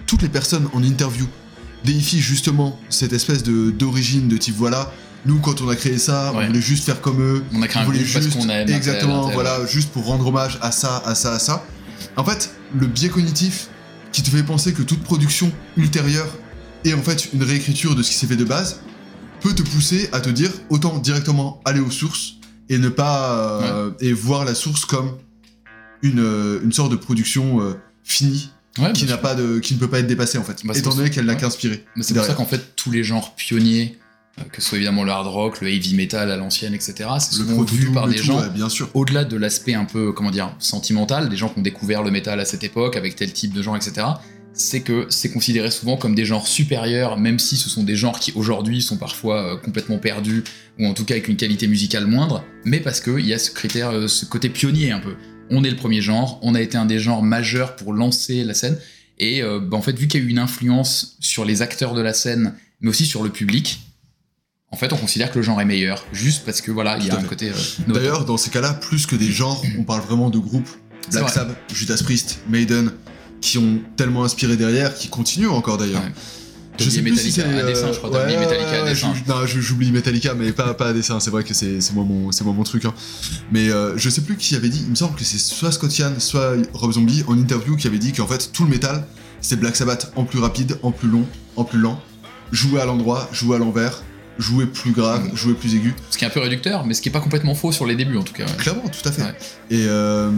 toutes 0.06 0.22
les 0.24 0.30
personnes 0.30 0.68
en 0.74 0.84
interview 0.84 1.25
déifient 1.86 2.19
justement 2.22 2.80
cette 2.89 3.13
espèce 3.13 3.44
de 3.44 3.72
d'origine 3.72 4.28
de 4.28 4.36
type 4.38 4.56
voilà, 4.57 4.92
nous 5.25 5.39
quand 5.39 5.62
on 5.62 5.69
a 5.69 5.75
créé 5.75 5.98
ça, 5.98 6.33
Ouais. 6.33 6.44
on 6.44 6.48
voulait 6.48 6.62
juste 6.62 6.83
faire 6.83 7.00
comme 7.01 7.22
eux, 7.22 7.44
On 7.54 7.62
a 7.62 7.68
créé 7.68 7.80
on 7.80 7.83
un 7.83 7.86
voulait 7.86 8.00
parce 8.00 8.25
juste 8.25 8.33
qu'on 8.38 8.44
aime. 8.50 8.63
un 8.63 8.66
tel, 8.66 8.75
exactement 8.75 9.24
un 9.24 9.28
tel. 9.28 9.33
voilà, 9.36 9.66
juste 9.68 9.90
pour 9.92 10.06
rendre 10.06 10.28
hommage 10.28 10.57
à 10.62 10.72
ça, 10.72 11.01
à 11.06 11.16
ça, 11.16 11.33
à 11.33 11.40
ça. 11.40 11.66
En 12.18 12.25
fait, 12.25 12.51
le 12.78 12.88
biais 12.88 13.10
cognitif 13.10 13.68
qui 14.12 14.22
te 14.22 14.30
fait 14.30 14.44
penser 14.44 14.74
que 14.74 14.81
toute 14.81 15.01
production 15.04 15.51
ultérieure 15.78 16.28
est 16.86 16.94
en 16.94 17.01
fait 17.01 17.30
une 17.33 17.44
réécriture 17.44 17.95
de 17.95 18.04
ce 18.04 18.12
qui 18.12 18.18
s'est 18.18 18.28
fait 18.28 18.36
de 18.36 18.44
base 18.45 18.81
peut 19.42 19.54
te 19.54 19.62
pousser 19.62 20.10
à 20.12 20.19
te 20.19 20.30
dire 20.30 20.51
autant 20.69 20.98
directement 20.98 21.62
aller 21.66 21.80
aux 21.80 21.92
sources 21.92 22.36
et 22.69 22.78
ne 22.78 22.89
pas 22.89 23.62
euh, 23.62 23.92
et 24.00 24.13
voir 24.13 24.45
la 24.45 24.56
source 24.56 24.86
comme 24.86 25.18
une, 26.01 26.19
euh, 26.19 26.60
une 26.63 26.72
sorte 26.72 26.92
de 26.92 26.95
production 26.95 27.62
euh, 27.62 27.74
finie 28.04 28.51
Ouais, 28.80 28.94
qui 28.94 29.06
n'a 29.06 29.18
pas 29.18 29.34
de 29.34 29.57
qui 29.57 29.74
ne 29.74 29.80
peut 29.80 29.88
pas 29.88 29.98
être 30.00 30.06
dépassée 30.07 30.38
en 30.38 30.44
fait 30.44 30.63
Bah, 30.63 30.74
étant 30.75 30.94
donné 30.94 31.10
qu'elle 31.10 31.25
n'a 31.25 31.34
ouais. 31.34 31.39
qu'inspiré 31.39 31.84
c'est 32.00 32.13
pour 32.13 32.24
ça 32.24 32.36
qu'en 32.36 32.45
fait, 32.45 32.75
tous 32.75 32.92
les 32.92 33.04
genres 33.04 33.34
pionniers, 33.34 33.98
euh, 34.38 34.44
que 34.51 34.62
ce 34.62 34.69
soit 34.69 34.78
évidemment 34.78 35.04
le 35.04 35.12
hard 35.12 35.25
rock, 35.25 35.62
le 35.62 35.69
heavy 35.69 35.95
metal 35.95 36.30
à 36.30 36.38
l'ancienne, 36.38 36.75
etc., 36.75 36.94
c'est 37.19 37.40
le 37.40 37.45
souvent 37.48 37.63
vu 37.63 37.92
par 37.92 38.07
des 38.07 38.18
tout, 38.18 38.25
gens 38.25 38.48
bien 38.50 38.69
sûr 38.69 38.90
au-delà 38.94 39.24
de 39.24 39.36
l'aspect 39.36 39.73
un 39.73 39.85
peu, 39.85 40.12
comment 40.12 40.30
dire, 40.30 40.54
sentimental, 40.59 41.28
des 41.28 41.38
gens 41.38 41.50
qui 41.50 41.57
ont 41.57 41.64
découvert 41.64 42.04
le 42.04 42.12
métal 42.12 42.40
à 42.40 42.45
cette 42.45 42.64
époque, 42.64 42.95
avec 42.95 43.16
tel 43.16 43.33
type 43.33 43.52
de 43.52 43.64
genre, 43.64 43.76
etc., 43.76 44.06
c'est 44.57 44.81
que 44.81 45.06
c'est 45.09 45.31
considéré 45.31 45.71
souvent 45.71 45.97
comme 45.97 46.16
des 46.16 46.26
genres 46.26 46.47
supérieurs, 46.47 47.18
même 47.18 47.40
si 47.40 47.56
ce 47.57 47.69
sont 47.69 47.83
des 47.83 47.95
genres 47.95 48.19
qui 48.19 48.31
aujourd'hui 48.35 48.81
sont 48.81 48.97
parfois 48.97 49.54
euh, 49.54 49.57
complètement 49.57 49.99
perdus, 49.99 50.44
ou 50.80 50.85
en 50.87 50.94
tout 50.94 51.06
cas 51.06 51.14
avec 51.14 51.28
une 51.28 51.37
qualité 51.37 51.68
musicale 51.68 52.07
moindre, 52.07 52.44
mais 52.66 52.80
parce 52.80 52.99
qu'il 52.99 53.26
y 53.26 53.33
a 53.33 53.40
ce 53.40 53.52
critère, 53.52 53.92
euh, 53.92 54.07
ce 54.07 54.26
côté 54.26 54.49
pionnier 54.49 54.92
un 54.92 54.99
peu. 54.99 55.16
On 55.49 55.64
est 55.64 55.69
le 55.69 55.76
premier 55.78 56.02
genre, 56.02 56.40
on 56.42 56.56
a 56.56 56.61
été 56.61 56.78
un 56.78 56.85
des 56.85 56.99
genres 56.99 57.23
majeurs 57.23 57.76
pour 57.76 57.94
lancer 57.94 58.44
la 58.44 58.54
scène, 58.54 58.78
et 59.19 59.42
euh, 59.42 59.59
bah, 59.59 59.78
en 59.78 59.81
fait, 59.81 59.97
vu 59.97 60.07
qu'il 60.07 60.19
y 60.19 60.23
a 60.23 60.26
eu 60.26 60.30
une 60.30 60.40
influence 60.40 61.18
sur 61.19 61.45
les 61.45 61.61
acteurs 61.61 61.94
de 61.94 62.02
la 62.02 62.14
scène, 62.14 62.54
mais 62.81 62.90
aussi 62.90 63.06
sur 63.06 63.23
le 63.23 63.30
public, 63.30 63.80
en 64.71 64.76
fait, 64.76 64.92
on 64.92 64.97
considère 64.97 65.31
que 65.31 65.37
le 65.37 65.44
genre 65.44 65.61
est 65.61 65.66
meilleur, 65.66 66.06
juste 66.11 66.44
parce 66.45 66.61
que 66.61 66.71
voilà, 66.71 66.97
il 66.99 67.06
y 67.06 67.09
a 67.09 67.16
un 67.16 67.21
fait. 67.21 67.28
côté. 67.28 67.49
euh. 67.49 67.94
D'ailleurs, 67.94 68.26
dans 68.26 68.37
ces 68.37 68.49
cas-là, 68.49 68.73
plus 68.73 69.06
que 69.06 69.16
des 69.16 69.31
genres, 69.31 69.64
on 69.78 69.83
parle 69.83 70.02
vraiment 70.02 70.30
de 70.30 70.40
groupes. 70.40 70.69
Black. 71.11 71.30
Sabbath, 71.30 71.57
Judas 71.73 72.02
Priest, 72.04 72.40
Maiden, 72.49 72.92
qui 73.42 73.58
ont 73.58 73.80
tellement 73.96 74.24
inspiré 74.24 74.58
derrière, 74.58 74.94
qui 74.96 75.08
continuent 75.10 75.50
encore 75.50 75.78
d'ailleurs. 75.78 76.02
Ouais. 76.02 76.12
Je 76.80 76.90
sais 76.92 77.00
oublié 77.00 77.16
plus 77.16 77.32
si 77.32 77.40
Metallica 77.40 77.50
à 77.50 77.64
euh, 77.88 77.94
je 77.94 77.98
crois, 77.98 78.10
oublié 78.22 78.38
ouais, 78.38 78.46
Metallica 78.46 78.84
à 78.84 78.94
je- 78.94 79.06
Non, 79.28 79.46
j'oublie 79.48 79.92
Metallica, 79.92 80.36
mais 80.36 80.52
pas, 80.52 80.76
pas 80.76 80.90
à 80.90 80.94
dessin. 80.94 81.20
C'est 81.20 81.32
vrai 81.32 81.44
que 81.44 81.56
c'est 81.56 81.82
c'est 81.82 81.94
moi, 81.96 82.04
mon- 82.04 82.32
c'est 82.32 82.44
moi 82.44 82.54
mon 82.54 82.64
truc. 82.64 82.86
hein. 82.86 82.94
Mais 83.52 83.70
euh, 83.72 83.98
je 83.98 84.10
sais 84.12 84.22
plus 84.22 84.38
qui 84.38 84.56
avait 84.56 84.70
dit, 84.70 84.82
il 84.84 84.92
me 84.92 84.96
semble 84.96 85.16
que 85.16 85.24
c'est 85.24 85.40
soit 85.40 85.72
Scott 85.72 85.98
Ian, 85.98 86.12
soit 86.20 86.54
Rob 86.74 86.92
Zombie, 86.92 87.24
en 87.28 87.36
interview, 87.38 87.76
qui 87.78 87.88
avait 87.88 87.98
dit 87.98 88.12
qu'en 88.12 88.28
fait, 88.28 88.52
tout 88.54 88.64
le 88.64 88.70
métal, 88.70 89.08
c'est 89.42 89.60
Black 89.60 89.76
Sabbath 89.76 90.12
en 90.16 90.24
plus 90.24 90.38
rapide, 90.40 90.78
en 90.84 90.92
plus 90.92 91.10
long, 91.10 91.26
en 91.56 91.64
plus 91.64 91.80
lent. 91.80 92.00
Jouer 92.52 92.80
à 92.80 92.86
l'endroit, 92.86 93.28
jouer 93.34 93.56
à 93.56 93.60
l'envers, 93.60 94.04
jouer 94.40 94.66
plus 94.66 94.92
grave, 94.92 95.30
Mm. 95.32 95.36
jouer 95.36 95.54
plus 95.54 95.76
aigu. 95.76 95.94
Ce 96.10 96.18
qui 96.18 96.24
est 96.24 96.28
un 96.28 96.32
peu 96.32 96.40
réducteur, 96.40 96.86
mais 96.86 96.94
ce 96.94 97.02
qui 97.02 97.10
est 97.10 97.12
pas 97.12 97.20
complètement 97.20 97.56
faux 97.56 97.72
sur 97.72 97.86
les 97.86 97.96
débuts 97.96 98.18
en 98.18 98.24
tout 98.24 98.34
cas. 98.34 98.46
ouais. 98.46 98.52
Clairement, 98.58 98.88
tout 98.90 99.08
à 99.08 99.12
fait. 99.12 99.22
Ouais. 99.24 99.36
Et 99.72 99.86
euh, 99.88 100.32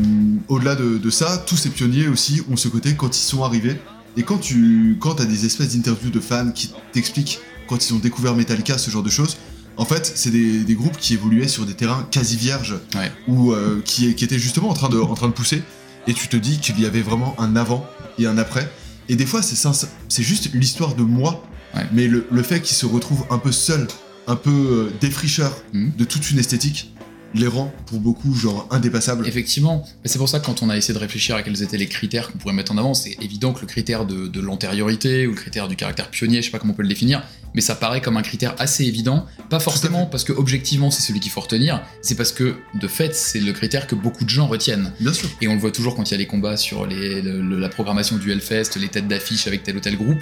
au-delà 0.47 0.75
de, 0.75 0.97
de 0.97 1.09
ça, 1.09 1.37
tous 1.45 1.57
ces 1.57 1.69
pionniers 1.69 2.07
aussi 2.07 2.41
ont 2.51 2.55
ce 2.57 2.67
côté 2.67 2.93
quand 2.95 3.15
ils 3.17 3.21
sont 3.21 3.43
arrivés. 3.43 3.77
Et 4.17 4.23
quand 4.23 4.37
tu 4.37 4.97
quand 4.99 5.19
as 5.21 5.25
des 5.25 5.45
espèces 5.45 5.75
d'interviews 5.75 6.09
de 6.09 6.19
fans 6.19 6.51
qui 6.51 6.71
t'expliquent 6.93 7.39
quand 7.67 7.87
ils 7.87 7.93
ont 7.93 7.99
découvert 7.99 8.35
Metallica, 8.35 8.77
ce 8.77 8.89
genre 8.89 9.03
de 9.03 9.09
choses, 9.09 9.37
en 9.77 9.85
fait, 9.85 10.11
c'est 10.15 10.31
des, 10.31 10.63
des 10.63 10.73
groupes 10.73 10.97
qui 10.97 11.13
évoluaient 11.13 11.47
sur 11.47 11.65
des 11.65 11.73
terrains 11.73 12.05
quasi 12.11 12.35
vierges, 12.35 12.75
Ouais. 12.95 13.11
ou 13.27 13.53
euh, 13.53 13.81
qui, 13.85 14.13
qui 14.15 14.25
étaient 14.25 14.39
justement 14.39 14.69
en 14.69 14.73
train, 14.73 14.89
de, 14.89 14.99
en 14.99 15.13
train 15.13 15.27
de 15.27 15.33
pousser. 15.33 15.61
Et 16.07 16.13
tu 16.13 16.27
te 16.27 16.35
dis 16.35 16.57
qu'il 16.59 16.79
y 16.81 16.85
avait 16.85 17.01
vraiment 17.01 17.35
un 17.39 17.55
avant 17.55 17.85
et 18.17 18.25
un 18.25 18.37
après. 18.37 18.69
Et 19.07 19.15
des 19.15 19.25
fois, 19.25 19.41
c'est 19.41 20.23
juste 20.23 20.49
l'histoire 20.53 20.95
de 20.95 21.03
moi, 21.03 21.43
Ouais. 21.75 21.83
mais 21.93 22.07
le, 22.07 22.25
le 22.31 22.43
fait 22.43 22.61
qu'ils 22.61 22.75
se 22.75 22.85
retrouvent 22.85 23.25
un 23.29 23.37
peu 23.37 23.51
seuls, 23.51 23.87
un 24.27 24.35
peu 24.35 24.49
euh, 24.49 24.89
défricheur 25.01 25.55
Mhm. 25.73 25.91
de 25.97 26.03
toute 26.03 26.29
une 26.31 26.39
esthétique 26.39 26.91
les 27.35 27.45
rend 27.45 27.71
pour 27.85 27.99
beaucoup 27.99 28.33
genre 28.33 28.67
indépassables. 28.71 29.27
Effectivement, 29.27 29.85
mais 30.03 30.09
c'est 30.09 30.17
pour 30.17 30.27
ça 30.27 30.39
que 30.39 30.45
quand 30.47 30.63
on 30.63 30.69
a 30.71 30.75
essayé 30.75 30.95
de 30.95 30.99
réfléchir 30.99 31.35
à 31.35 31.43
quels 31.43 31.61
étaient 31.61 31.77
les 31.77 31.85
critères 31.85 32.31
qu'on 32.31 32.39
pourrait 32.39 32.55
mettre 32.55 32.71
en 32.71 32.77
avant, 32.79 32.95
c'est 32.95 33.15
évident 33.21 33.53
que 33.53 33.61
le 33.61 33.67
critère 33.67 34.07
de, 34.07 34.25
de 34.25 34.39
l'antériorité 34.39 35.27
ou 35.27 35.31
le 35.31 35.35
critère 35.35 35.67
du 35.67 35.75
caractère 35.75 36.09
pionnier, 36.09 36.41
je 36.41 36.47
sais 36.47 36.51
pas 36.51 36.57
comment 36.57 36.73
on 36.73 36.75
peut 36.75 36.81
le 36.81 36.89
définir, 36.89 37.21
mais 37.53 37.61
ça 37.61 37.75
paraît 37.75 38.01
comme 38.01 38.17
un 38.17 38.23
critère 38.23 38.55
assez 38.57 38.83
évident, 38.85 39.27
pas 39.51 39.59
forcément 39.59 40.07
parce 40.07 40.23
que 40.23 40.33
objectivement 40.33 40.89
c'est 40.89 41.03
celui 41.03 41.19
qu'il 41.19 41.31
faut 41.31 41.41
retenir, 41.41 41.83
c'est 42.01 42.15
parce 42.15 42.31
que 42.31 42.55
de 42.73 42.87
fait 42.87 43.13
c'est 43.13 43.39
le 43.39 43.53
critère 43.53 43.85
que 43.85 43.93
beaucoup 43.93 44.23
de 44.23 44.29
gens 44.31 44.47
retiennent. 44.47 44.91
Bien 44.99 45.13
sûr. 45.13 45.29
Et 45.39 45.47
on 45.47 45.53
le 45.53 45.59
voit 45.59 45.69
toujours 45.71 45.95
quand 45.95 46.09
il 46.09 46.13
y 46.13 46.15
a 46.15 46.17
les 46.17 46.25
combats 46.25 46.57
sur 46.57 46.87
les- 46.87 47.21
le- 47.21 47.41
le- 47.43 47.59
la 47.59 47.69
programmation 47.69 48.17
du 48.17 48.31
Hellfest, 48.31 48.71
les 48.79 48.87
têtes 48.87 49.07
d'affiche 49.07 49.45
avec 49.45 49.61
tel 49.61 49.77
ou 49.77 49.79
tel 49.81 49.97
groupe. 49.97 50.17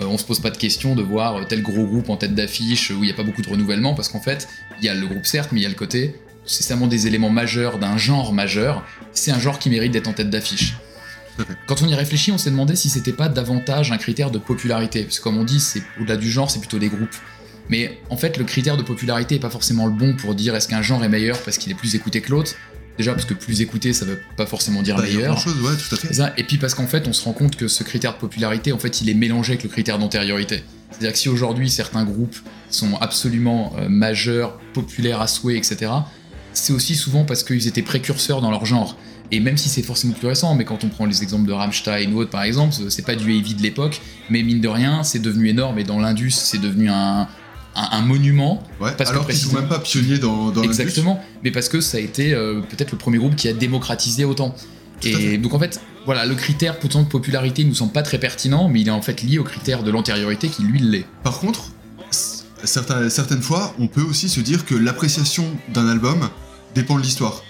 Euh, 0.00 0.06
on 0.06 0.16
se 0.18 0.24
pose 0.24 0.40
pas 0.40 0.50
de 0.50 0.56
question 0.56 0.94
de 0.94 1.02
voir 1.02 1.46
tel 1.48 1.62
gros 1.62 1.84
groupe 1.84 2.08
en 2.08 2.16
tête 2.16 2.34
d'affiche 2.34 2.90
où 2.90 3.04
il 3.04 3.06
n'y 3.06 3.10
a 3.10 3.14
pas 3.14 3.24
beaucoup 3.24 3.42
de 3.42 3.48
renouvellement 3.48 3.94
parce 3.94 4.08
qu'en 4.08 4.20
fait, 4.20 4.48
il 4.80 4.84
y 4.84 4.88
a 4.88 4.94
le 4.94 5.06
groupe 5.06 5.26
certes, 5.26 5.50
mais 5.52 5.60
il 5.60 5.62
y 5.62 5.66
a 5.66 5.68
le 5.68 5.74
côté, 5.74 6.16
c'est 6.44 6.62
seulement 6.62 6.86
des 6.86 7.06
éléments 7.06 7.30
majeurs 7.30 7.78
d'un 7.78 7.96
genre 7.96 8.32
majeur. 8.32 8.84
C'est 9.12 9.30
un 9.30 9.38
genre 9.38 9.58
qui 9.58 9.70
mérite 9.70 9.92
d'être 9.92 10.08
en 10.08 10.12
tête 10.12 10.30
d'affiche. 10.30 10.76
Quand 11.66 11.82
on 11.82 11.86
y 11.86 11.94
réfléchit, 11.94 12.32
on 12.32 12.38
s'est 12.38 12.50
demandé 12.50 12.76
si 12.76 12.90
c'était 12.90 13.12
pas 13.12 13.28
davantage 13.28 13.92
un 13.92 13.98
critère 13.98 14.30
de 14.30 14.38
popularité. 14.38 15.04
Parce 15.04 15.18
que 15.18 15.24
comme 15.24 15.38
on 15.38 15.44
dit, 15.44 15.60
c'est 15.60 15.82
au-delà 16.00 16.16
du 16.16 16.30
genre, 16.30 16.50
c'est 16.50 16.58
plutôt 16.58 16.78
des 16.78 16.88
groupes. 16.88 17.14
Mais 17.68 18.00
en 18.10 18.16
fait, 18.16 18.36
le 18.36 18.44
critère 18.44 18.76
de 18.76 18.82
popularité 18.82 19.36
est 19.36 19.40
pas 19.40 19.50
forcément 19.50 19.86
le 19.86 19.92
bon 19.92 20.14
pour 20.14 20.34
dire 20.34 20.54
est-ce 20.54 20.68
qu'un 20.68 20.82
genre 20.82 21.04
est 21.04 21.08
meilleur 21.08 21.40
parce 21.42 21.58
qu'il 21.58 21.72
est 21.72 21.76
plus 21.76 21.94
écouté 21.94 22.20
que 22.20 22.30
l'autre. 22.30 22.54
Déjà 22.98 23.12
parce 23.12 23.24
que 23.24 23.34
plus 23.34 23.60
écouté, 23.60 23.92
ça 23.92 24.04
veut 24.04 24.20
pas 24.36 24.46
forcément 24.46 24.82
dire 24.82 24.96
Bah, 24.96 25.02
meilleur. 25.02 25.34
grand 25.34 25.40
chose, 25.40 25.60
ouais, 25.60 25.76
tout 25.76 25.94
à 25.94 25.98
fait. 25.98 26.08
C'est 26.08 26.14
ça. 26.14 26.32
Et 26.36 26.44
puis 26.44 26.58
parce 26.58 26.74
qu'en 26.74 26.86
fait, 26.86 27.08
on 27.08 27.12
se 27.12 27.24
rend 27.24 27.32
compte 27.32 27.56
que 27.56 27.68
ce 27.68 27.82
critère 27.82 28.14
de 28.14 28.18
popularité, 28.18 28.72
en 28.72 28.78
fait, 28.78 29.00
il 29.00 29.08
est 29.08 29.14
mélangé 29.14 29.52
avec 29.52 29.62
le 29.62 29.70
critère 29.70 29.98
d'antériorité. 29.98 30.62
C'est-à-dire 30.90 31.12
que 31.12 31.18
si 31.18 31.28
aujourd'hui 31.28 31.70
certains 31.70 32.04
groupes 32.04 32.36
sont 32.70 32.96
absolument 33.00 33.74
euh, 33.78 33.88
majeurs, 33.88 34.58
populaires 34.74 35.20
à 35.20 35.26
souhait, 35.26 35.56
etc., 35.56 35.90
c'est 36.52 36.74
aussi 36.74 36.94
souvent 36.94 37.24
parce 37.24 37.44
qu'ils 37.44 37.66
étaient 37.66 37.82
précurseurs 37.82 38.42
dans 38.42 38.50
leur 38.50 38.66
genre. 38.66 38.96
Et 39.30 39.40
même 39.40 39.56
si 39.56 39.70
c'est 39.70 39.82
forcément 39.82 40.12
plus 40.12 40.28
récent, 40.28 40.54
mais 40.54 40.66
quand 40.66 40.84
on 40.84 40.88
prend 40.88 41.06
les 41.06 41.22
exemples 41.22 41.46
de 41.48 41.52
Rammstein 41.52 42.12
ou 42.12 42.18
autre 42.18 42.30
par 42.30 42.42
exemple, 42.42 42.74
c'est 42.90 43.06
pas 43.06 43.14
du 43.14 43.34
heavy 43.34 43.54
de 43.54 43.62
l'époque, 43.62 44.02
mais 44.28 44.42
mine 44.42 44.60
de 44.60 44.68
rien, 44.68 45.02
c'est 45.02 45.20
devenu 45.20 45.48
énorme 45.48 45.78
et 45.78 45.84
dans 45.84 45.98
l'Indus, 45.98 46.32
c'est 46.32 46.60
devenu 46.60 46.90
un, 46.90 47.26
un- 47.74 47.98
un 47.98 48.02
monument 48.02 48.62
Ouais. 48.80 48.92
Parce 48.96 49.10
que 49.10 49.14
Alors 49.14 49.26
qu'ils 49.26 49.36
sont 49.36 49.54
même 49.54 49.68
pas 49.68 49.78
pionniers 49.78 50.18
dans, 50.18 50.50
dans. 50.50 50.62
Exactement, 50.62 51.22
mais 51.44 51.50
parce 51.50 51.68
que 51.68 51.80
ça 51.80 51.96
a 51.98 52.00
été 52.00 52.34
euh, 52.34 52.60
peut-être 52.60 52.92
le 52.92 52.98
premier 52.98 53.18
groupe 53.18 53.36
qui 53.36 53.48
a 53.48 53.52
démocratisé 53.52 54.24
autant. 54.24 54.54
Tout 55.00 55.08
Et 55.08 55.36
donc 55.38 55.52
en 55.54 55.58
fait, 55.58 55.80
voilà, 56.06 56.26
le 56.26 56.34
critère 56.34 56.78
pourtant 56.78 57.02
de 57.02 57.08
popularité 57.08 57.62
il 57.62 57.68
nous 57.68 57.74
semble 57.74 57.92
pas 57.92 58.02
très 58.02 58.18
pertinent, 58.18 58.68
mais 58.68 58.80
il 58.82 58.88
est 58.88 58.92
en 58.92 59.02
fait 59.02 59.22
lié 59.22 59.38
au 59.38 59.44
critère 59.44 59.82
de 59.82 59.90
l'antériorité 59.90 60.48
qui 60.48 60.62
lui 60.62 60.78
l'est. 60.80 61.06
Par 61.24 61.38
contre, 61.40 61.70
c- 62.10 62.44
certains- 62.64 63.08
certaines 63.10 63.42
fois, 63.42 63.74
on 63.80 63.88
peut 63.88 64.02
aussi 64.02 64.28
se 64.28 64.40
dire 64.40 64.64
que 64.64 64.74
l'appréciation 64.76 65.44
d'un 65.74 65.88
album 65.88 66.28
dépend 66.74 66.96
de 66.98 67.02
l'histoire. 67.02 67.42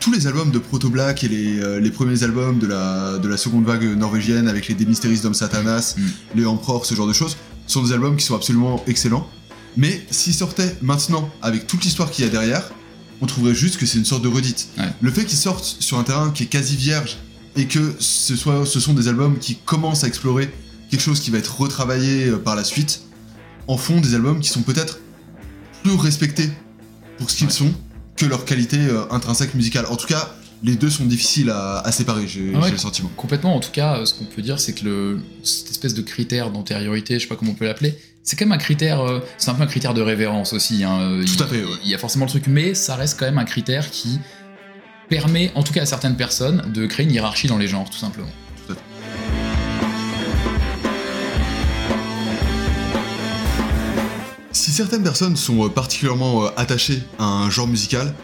Tous 0.00 0.12
les 0.12 0.26
albums 0.26 0.50
de 0.50 0.58
Proto 0.58 0.88
Black 0.88 1.24
et 1.24 1.28
les, 1.28 1.58
euh, 1.60 1.78
les 1.80 1.90
premiers 1.90 2.22
albums 2.22 2.58
de 2.58 2.66
la, 2.66 3.18
de 3.18 3.28
la 3.28 3.36
seconde 3.36 3.64
vague 3.64 3.84
norvégienne 3.84 4.48
avec 4.48 4.68
les 4.68 4.74
Demysteries 4.74 5.20
Dom 5.20 5.34
Satanas, 5.34 5.94
Mm. 5.96 6.02
les 6.36 6.46
Emperor, 6.46 6.84
ce 6.86 6.94
genre 6.94 7.06
de 7.06 7.12
choses, 7.12 7.36
sont 7.66 7.82
des 7.82 7.92
albums 7.92 8.16
qui 8.16 8.24
sont 8.24 8.34
absolument 8.34 8.82
excellents. 8.86 9.28
Mais 9.76 10.04
s'ils 10.10 10.34
sortaient 10.34 10.76
maintenant 10.82 11.28
avec 11.42 11.66
toute 11.66 11.84
l'histoire 11.84 12.10
qu'il 12.10 12.24
y 12.24 12.28
a 12.28 12.30
derrière, 12.30 12.70
on 13.20 13.26
trouverait 13.26 13.54
juste 13.54 13.76
que 13.78 13.86
c'est 13.86 13.98
une 13.98 14.04
sorte 14.04 14.22
de 14.22 14.28
redite. 14.28 14.68
Ouais. 14.78 14.84
Le 15.00 15.10
fait 15.10 15.24
qu'ils 15.24 15.38
sortent 15.38 15.64
sur 15.64 15.98
un 15.98 16.02
terrain 16.02 16.30
qui 16.30 16.44
est 16.44 16.46
quasi 16.46 16.76
vierge 16.76 17.18
et 17.56 17.66
que 17.66 17.94
ce, 17.98 18.36
soit, 18.36 18.64
ce 18.66 18.80
sont 18.80 18.92
des 18.94 19.08
albums 19.08 19.38
qui 19.38 19.56
commencent 19.56 20.04
à 20.04 20.06
explorer 20.08 20.50
quelque 20.90 21.00
chose 21.00 21.20
qui 21.20 21.30
va 21.30 21.38
être 21.38 21.58
retravaillé 21.60 22.26
euh, 22.28 22.36
par 22.38 22.54
la 22.56 22.64
suite, 22.64 23.02
en 23.66 23.76
font 23.76 24.00
des 24.00 24.14
albums 24.14 24.40
qui 24.40 24.48
sont 24.50 24.62
peut-être 24.62 24.98
plus 25.82 25.94
respectés 25.94 26.50
pour 27.18 27.30
ce 27.30 27.36
qu'ils 27.36 27.46
Ouais. 27.46 27.52
sont 27.52 27.72
que 28.16 28.24
leur 28.26 28.44
qualité 28.44 28.78
euh, 28.78 29.04
intrinsèque 29.10 29.54
musicale. 29.54 29.86
En 29.90 29.96
tout 29.96 30.06
cas, 30.06 30.34
les 30.62 30.76
deux 30.76 30.90
sont 30.90 31.04
difficiles 31.04 31.50
à, 31.50 31.78
à 31.80 31.92
séparer, 31.92 32.26
j'ai 32.26 32.52
Ah 32.54 32.58
ouais. 32.58 32.64
j'ai 32.66 32.72
le 32.72 32.78
sentiment. 32.78 33.10
Complètement, 33.16 33.54
en 33.54 33.60
tout 33.60 33.70
cas, 33.70 33.98
euh, 33.98 34.04
ce 34.06 34.14
qu'on 34.14 34.24
peut 34.24 34.42
dire, 34.42 34.58
c'est 34.58 34.72
que 34.72 34.84
le, 34.84 35.20
cette 35.42 35.70
espèce 35.70 35.94
de 35.94 36.02
critère 36.02 36.50
d'antériorité, 36.50 37.14
je 37.14 37.20
sais 37.20 37.26
pas 37.26 37.36
comment 37.36 37.52
on 37.52 37.54
peut 37.54 37.66
l'appeler, 37.66 37.96
c'est 38.22 38.36
quand 38.36 38.46
même 38.46 38.52
un 38.52 38.58
critère, 38.58 39.00
euh, 39.00 39.20
c'est 39.38 39.50
un 39.50 39.54
peu 39.54 39.62
un 39.62 39.66
critère 39.66 39.94
de 39.94 40.02
révérence 40.02 40.52
aussi. 40.52 40.82
hein, 40.82 41.20
Tout 41.26 41.32
il- 41.34 41.42
à 41.42 41.46
fait, 41.46 41.64
ouais. 41.64 41.70
Il 41.84 41.90
y 41.90 41.94
a 41.94 41.98
forcément 41.98 42.24
le 42.24 42.30
truc, 42.30 42.44
mais 42.48 42.74
ça 42.74 42.96
reste 42.96 43.18
quand 43.18 43.26
même 43.26 43.38
un 43.38 43.44
critère 43.44 43.90
qui 43.90 44.18
permet, 45.08 45.52
en 45.54 45.62
tout 45.62 45.72
cas 45.72 45.82
à 45.82 45.86
certaines 45.86 46.16
personnes, 46.16 46.62
de 46.72 46.86
créer 46.86 47.06
une 47.06 47.12
hiérarchie 47.12 47.46
dans 47.48 47.58
les 47.58 47.68
genres, 47.68 47.88
tout 47.90 47.98
simplement. 47.98 48.26
Si 54.52 54.72
certaines 54.72 55.02
personnes 55.02 55.36
sont 55.36 55.66
euh, 55.66 55.68
particulièrement 55.68 56.46
attachées 56.56 57.02
à 57.18 57.24
un 57.24 57.50
genre 57.50 57.66
musical, 57.66 58.14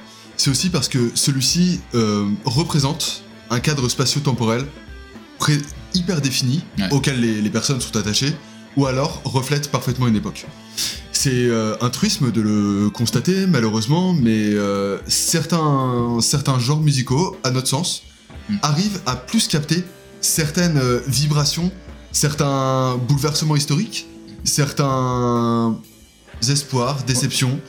c'est 0.42 0.50
aussi 0.50 0.70
parce 0.70 0.88
que 0.88 1.12
celui-ci 1.14 1.78
euh, 1.94 2.28
représente 2.44 3.22
un 3.48 3.60
cadre 3.60 3.88
spatio-temporel 3.88 4.64
hyper 5.94 6.20
défini 6.20 6.64
Ouais. 6.78 6.88
auquel 6.90 7.20
les, 7.20 7.40
les 7.40 7.50
personnes 7.50 7.80
sont 7.80 7.96
attachées, 7.96 8.34
ou 8.76 8.86
alors 8.86 9.20
reflète 9.24 9.70
parfaitement 9.70 10.08
une 10.08 10.16
époque. 10.16 10.46
C'est 11.12 11.30
euh, 11.30 11.76
un 11.80 11.90
truisme 11.90 12.32
de 12.32 12.40
le 12.40 12.90
constater, 12.90 13.46
malheureusement, 13.46 14.14
mais 14.14 14.46
euh, 14.54 14.98
certains, 15.06 16.18
certains 16.20 16.58
genres 16.58 16.80
musicaux, 16.80 17.36
à 17.44 17.50
notre 17.52 17.68
sens, 17.68 18.02
Mm. 18.48 18.56
arrivent 18.62 19.00
à 19.06 19.14
plus 19.14 19.46
capter 19.46 19.84
certaines 20.20 20.80
vibrations, 21.06 21.70
certains 22.10 22.96
bouleversements 23.08 23.54
historiques, 23.54 24.08
certains 24.42 25.78
espoirs, 26.48 27.04
déceptions 27.04 27.60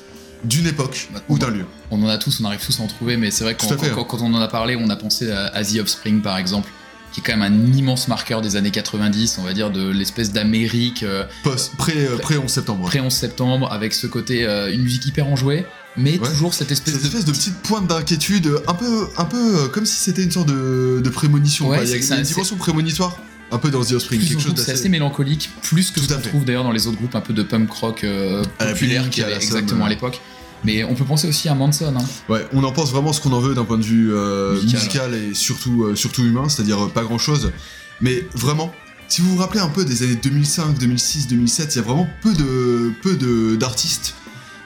d'une 0.43 0.67
époque 0.67 1.07
Maintenant, 1.11 1.25
ou 1.29 1.37
d'un 1.39 1.49
lieu. 1.49 1.65
On 1.91 2.01
en 2.03 2.07
a 2.07 2.17
tous, 2.17 2.39
on 2.41 2.45
arrive 2.45 2.63
tous 2.65 2.79
à 2.79 2.83
en 2.83 2.87
trouver, 2.87 3.17
mais 3.17 3.31
c'est 3.31 3.43
vrai 3.43 3.55
que 3.55 3.61
Tout 3.65 3.75
quand, 4.05 4.21
on 4.21 4.33
en 4.33 4.41
a 4.41 4.47
parlé, 4.47 4.75
on 4.75 4.89
a 4.89 4.95
pensé 4.95 5.31
à, 5.31 5.45
à 5.47 5.63
The 5.63 5.77
Offspring 5.81 6.21
par 6.21 6.37
exemple, 6.37 6.69
qui 7.11 7.19
est 7.19 7.23
quand 7.23 7.37
même 7.37 7.43
un 7.53 7.73
immense 7.77 8.07
marqueur 8.07 8.41
des 8.41 8.55
années 8.55 8.71
90, 8.71 9.37
on 9.39 9.43
va 9.43 9.53
dire, 9.53 9.69
de 9.71 9.87
l'espèce 9.89 10.31
d'Amérique 10.31 11.03
euh, 11.03 11.25
Post, 11.43 11.75
pré, 11.77 11.93
euh, 11.95 12.17
pré 12.17 12.37
11 12.37 12.49
septembre. 12.49 12.85
pré 12.87 12.99
11 12.99 13.13
septembre, 13.13 13.71
avec 13.71 13.93
ce 13.93 14.07
côté, 14.07 14.45
euh, 14.45 14.73
une 14.73 14.81
musique 14.81 15.05
hyper 15.05 15.27
enjouée, 15.27 15.65
mais 15.95 16.17
Ouais. 16.19 16.27
toujours 16.27 16.53
cette 16.55 16.71
espèce 16.71 16.95
Cette 16.95 17.05
espèce 17.05 17.25
de 17.25 17.31
petite 17.31 17.55
pointe 17.61 17.87
d'inquiétude, 17.87 18.49
un 18.67 18.73
peu, 18.73 19.07
un 19.17 19.25
peu 19.25 19.37
euh, 19.65 19.67
comme 19.67 19.85
si 19.85 19.95
c'était 19.97 20.23
une 20.23 20.31
sorte 20.31 20.47
de, 20.49 21.01
de 21.03 21.09
prémonition. 21.09 21.67
Ouais, 21.69 21.77
quoi. 21.77 21.85
Il 21.85 21.91
y 21.91 21.93
a 22.11 22.17
une 22.17 22.23
dimension 22.23 22.55
prémonitoire, 22.55 23.17
un 23.51 23.57
peu 23.59 23.69
dans 23.69 23.83
The 23.83 23.93
Offspring, 23.93 24.19
quelque 24.21 24.41
chose 24.41 24.53
c'est 24.55 24.61
assez 24.63 24.73
d'assez. 24.73 24.89
mélancolique, 24.89 25.49
plus 25.61 25.91
que 25.91 25.99
Tout 25.99 26.05
ce 26.07 26.13
qu'on 26.13 26.21
trouve 26.21 26.45
d'ailleurs 26.45 26.63
dans 26.63 26.71
les 26.71 26.87
autres 26.87 26.97
groupes 26.97 27.15
un 27.15 27.21
peu 27.21 27.33
de 27.33 27.43
punk 27.43 27.71
rock 27.71 28.03
euh, 28.03 28.43
populaire 28.57 29.01
Blink, 29.03 29.13
qu'il 29.13 29.21
y 29.21 29.23
à 29.25 29.27
avait 29.27 29.35
Somme, 29.39 29.57
exactement 29.57 29.85
à 29.85 29.89
l'époque. 29.89 30.19
Mais 30.63 30.83
on 30.83 30.95
peut 30.95 31.03
penser 31.03 31.27
aussi 31.27 31.49
à 31.49 31.55
Manson. 31.55 31.93
Hein. 31.95 32.05
Ouais, 32.29 32.47
on 32.53 32.63
en 32.63 32.71
pense 32.71 32.91
vraiment 32.91 33.11
ce 33.11 33.21
qu'on 33.21 33.33
en 33.33 33.39
veut 33.41 33.53
d'un 33.53 33.65
point 33.65 33.77
de 33.77 33.83
vue 33.83 34.13
euh, 34.13 34.53
Musical. 34.53 35.11
musical. 35.11 35.13
et 35.15 35.33
surtout, 35.33 35.83
euh, 35.83 35.95
surtout 35.95 36.23
humain, 36.23 36.47
c'est-à-dire 36.47 36.89
pas 36.89 37.03
grand-chose. 37.03 37.51
Mais 37.99 38.25
vraiment, 38.33 38.73
si 39.09 39.21
vous 39.21 39.31
vous 39.31 39.37
rappelez 39.37 39.59
un 39.59 39.67
peu 39.67 39.83
des 39.83 40.03
années 40.03 40.15
2005, 40.15 40.79
2006, 40.79 41.27
2007, 41.27 41.75
il 41.75 41.77
y 41.77 41.79
a 41.79 41.83
vraiment 41.83 42.07
peu 42.21 42.33
de 42.33 42.91
peu 43.01 43.15
de 43.15 43.55
d'artistes 43.57 44.15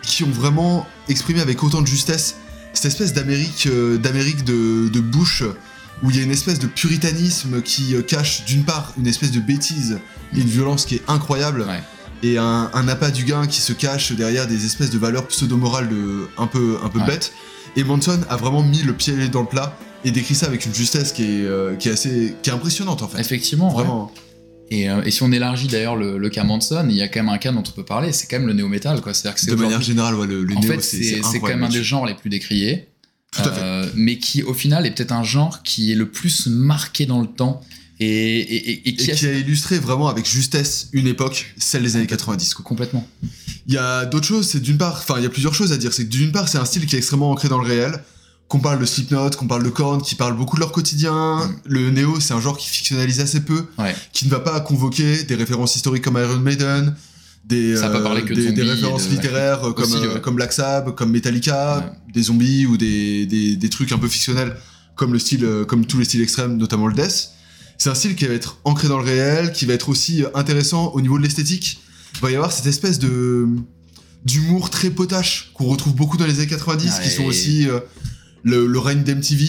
qui 0.03 0.23
ont 0.23 0.29
vraiment 0.29 0.87
exprimé 1.09 1.41
avec 1.41 1.63
autant 1.63 1.81
de 1.81 1.87
justesse 1.87 2.35
cette 2.73 2.85
espèce 2.85 3.13
d'Amérique 3.13 3.67
d'Amérique 4.01 4.43
de, 4.45 4.87
de 4.87 4.99
Bush 4.99 5.43
où 6.03 6.09
il 6.11 6.17
y 6.17 6.19
a 6.19 6.23
une 6.23 6.31
espèce 6.31 6.59
de 6.59 6.67
puritanisme 6.67 7.61
qui 7.61 7.95
euh, 7.95 8.01
cache 8.01 8.45
d'une 8.45 8.63
part 8.63 8.93
une 8.97 9.07
espèce 9.07 9.31
de 9.31 9.39
bêtise 9.39 9.99
et 10.35 10.39
une 10.39 10.47
violence 10.47 10.85
qui 10.85 10.95
est 10.95 11.01
incroyable 11.07 11.61
Ouais. 11.61 11.81
et 12.23 12.37
un, 12.37 12.69
un 12.73 12.87
appât 12.87 13.11
du 13.11 13.23
gain 13.23 13.47
qui 13.47 13.61
se 13.61 13.73
cache 13.73 14.11
derrière 14.11 14.47
des 14.47 14.65
espèces 14.65 14.89
de 14.91 14.97
valeurs 14.99 15.27
pseudo-morales 15.27 15.89
de, 15.89 16.27
un 16.37 16.47
peu, 16.47 16.77
un 16.83 16.89
peu 16.89 16.99
Ouais. 16.99 17.05
bêtes. 17.07 17.31
Et 17.75 17.83
Manson 17.83 18.19
a 18.29 18.37
vraiment 18.37 18.63
mis 18.63 18.81
le 18.83 18.93
pied 18.93 19.27
dans 19.29 19.41
le 19.41 19.47
plat 19.47 19.77
et 20.05 20.11
décrit 20.11 20.35
ça 20.35 20.45
avec 20.47 20.65
une 20.65 20.73
justesse 20.73 21.11
qui 21.11 21.23
est, 21.23 21.45
euh, 21.45 21.75
qui 21.75 21.89
est 21.89 21.91
assez 21.91 22.35
qui 22.41 22.49
est 22.49 22.53
impressionnante 22.53 23.01
en 23.01 23.07
fait. 23.07 23.19
Effectivement, 23.19 23.69
ouais. 23.69 23.83
Vraiment. 23.83 24.11
Et, 24.69 24.89
euh, 24.89 25.01
et 25.03 25.11
si 25.11 25.23
on 25.23 25.31
élargit 25.31 25.67
d'ailleurs 25.67 25.95
le, 25.95 26.17
le 26.17 26.29
cas 26.29 26.43
Manson, 26.43 26.85
il 26.89 26.95
y 26.95 27.01
a 27.01 27.07
quand 27.07 27.21
même 27.21 27.29
un 27.33 27.37
cas 27.37 27.51
dont 27.53 27.63
on 27.67 27.71
peut 27.71 27.85
parler, 27.85 28.11
c'est 28.11 28.27
quand 28.27 28.37
même 28.37 28.47
le 28.47 28.53
néo-metal. 28.53 28.99
quoi. 29.01 29.13
C'est-à-dire 29.13 29.35
que 29.35 29.41
c'est 29.41 29.51
De 29.51 29.55
manière 29.55 29.81
générale, 29.81 30.15
ouais, 30.15 30.27
le, 30.27 30.43
le 30.43 30.55
En 30.57 30.59
néo, 30.59 30.71
fait, 30.73 30.81
c'est 30.81 31.01
c'est 31.03 31.21
c'est 31.23 31.39
quand 31.39 31.47
même 31.47 31.63
un 31.63 31.69
des 31.69 31.83
genres 31.83 32.05
les 32.05 32.15
plus 32.15 32.29
décriés. 32.29 32.87
Tout 33.31 33.41
à 33.41 33.51
fait. 33.51 33.61
Euh, 33.61 33.85
mais 33.95 34.17
qui, 34.17 34.43
au 34.43 34.53
final, 34.53 34.85
est 34.85 34.91
peut-être 34.91 35.11
un 35.11 35.23
genre 35.23 35.61
qui 35.63 35.91
est 35.91 35.95
le 35.95 36.09
plus 36.09 36.47
marqué 36.47 37.05
dans 37.05 37.21
le 37.21 37.27
temps 37.27 37.61
et, 37.99 38.05
et- 38.07 38.55
et- 38.55 38.71
et 38.71 38.89
Et 38.89 38.95
qui, 38.95 39.11
qui 39.11 39.25
a... 39.25 39.29
a 39.29 39.33
illustré 39.33 39.79
vraiment 39.79 40.07
avec 40.07 40.25
justesse 40.29 40.87
une 40.93 41.07
époque, 41.07 41.53
celle 41.57 41.83
des 41.83 41.95
années 41.95 42.07
90. 42.07 42.53
quoi. 42.53 42.63
complètement. 42.65 43.07
Il 43.67 43.73
y 43.73 43.77
a 43.77 44.05
d'autres 44.05 44.25
choses, 44.27 44.47
c'est 44.49 44.61
d'une 44.61 44.77
part, 44.77 44.93
enfin 44.97 45.15
il 45.17 45.23
y 45.23 45.25
a 45.25 45.29
plusieurs 45.29 45.53
choses 45.53 45.71
à 45.73 45.77
dire. 45.77 45.91
C'est 45.93 46.05
que 46.05 46.09
d'une 46.09 46.31
part, 46.31 46.47
c'est 46.47 46.57
un 46.57 46.65
style 46.65 46.85
qui 46.85 46.95
est 46.95 46.99
extrêmement 46.99 47.31
ancré 47.31 47.49
dans 47.49 47.59
le 47.59 47.67
réel. 47.67 48.01
Qu'on 48.47 48.59
parle 48.59 48.79
de 48.79 48.85
Slipknot, 48.85 49.31
qu'on 49.31 49.45
parle 49.47 49.63
de 49.65 49.69
Korn, 49.69 50.01
qui 50.01 50.15
parle 50.15 50.37
beaucoup 50.37 50.55
de 50.55 50.61
leur 50.61 50.71
quotidien. 50.71 51.35
Mm. 51.45 51.55
Le 51.65 51.91
néo, 51.91 52.19
c'est 52.21 52.33
un 52.33 52.39
genre 52.39 52.57
qui 52.57 52.69
fictionnalise 52.69 53.19
assez 53.19 53.41
peu, 53.41 53.65
Ouais. 53.77 53.93
qui 54.13 54.23
ne 54.25 54.29
va 54.31 54.39
pas 54.39 54.61
convoquer 54.61 55.23
des 55.23 55.35
références 55.35 55.75
historiques 55.75 56.05
comme 56.05 56.17
Iron 56.17 56.37
Maiden, 56.39 56.95
des, 57.47 57.75
Ça 57.77 57.89
va 57.89 57.97
pas 57.99 58.03
parler 58.03 58.23
que 58.23 58.33
de 58.33 58.35
des, 58.35 58.51
des 58.51 58.55
zombies 58.61 58.69
références 58.71 59.05
de- 59.07 59.11
littéraires 59.15 59.63
euh, 59.67 59.71
comme, 59.73 59.85
Aussi, 59.85 60.03
euh, 60.03 60.15
ouais. 60.15 60.21
comme 60.21 60.35
Black 60.35 60.51
Sabbath, 60.53 60.95
comme 60.95 61.11
Metallica, 61.11 61.95
des 62.13 62.23
zombies 62.23 62.65
ou 62.65 62.77
des, 62.77 63.25
des, 63.25 63.55
des 63.55 63.69
trucs 63.69 63.91
un 63.91 63.97
peu 63.97 64.07
fictionnels 64.07 64.55
comme 64.95 65.13
le 65.13 65.19
style, 65.19 65.45
euh, 65.45 65.63
comme 65.65 65.85
tous 65.85 65.99
les 65.99 66.05
styles 66.05 66.21
extrêmes, 66.21 66.57
notamment 66.57 66.87
le 66.87 66.93
death. 66.93 67.29
C'est 67.77 67.89
un 67.89 67.95
style 67.95 68.15
qui 68.15 68.25
va 68.25 68.33
être 68.33 68.59
ancré 68.63 68.87
dans 68.87 68.97
le 68.97 69.03
réel, 69.05 69.51
qui 69.53 69.65
va 69.65 69.73
être 69.73 69.89
aussi 69.89 70.23
euh, 70.23 70.29
intéressant 70.33 70.91
au 70.93 71.01
niveau 71.01 71.17
de 71.19 71.23
l'esthétique. 71.23 71.79
Il 72.15 72.21
va 72.21 72.31
y 72.31 72.35
avoir 72.35 72.51
cette 72.51 72.65
espèce 72.65 72.97
de 72.99 73.47
d'humour 74.25 74.69
très 74.71 74.89
potache 74.89 75.51
qu'on 75.53 75.65
retrouve 75.67 75.95
beaucoup 75.95 76.17
dans 76.17 76.25
les 76.25 76.39
années 76.39 76.47
90, 76.47 76.85
Ouais, 76.97 77.03
qui 77.03 77.09
sont 77.11 77.23
aussi 77.25 77.69
euh, 77.69 77.79
le, 78.47 78.65
le 78.65 78.79
règne 78.79 79.03
d'MTV. 79.03 79.45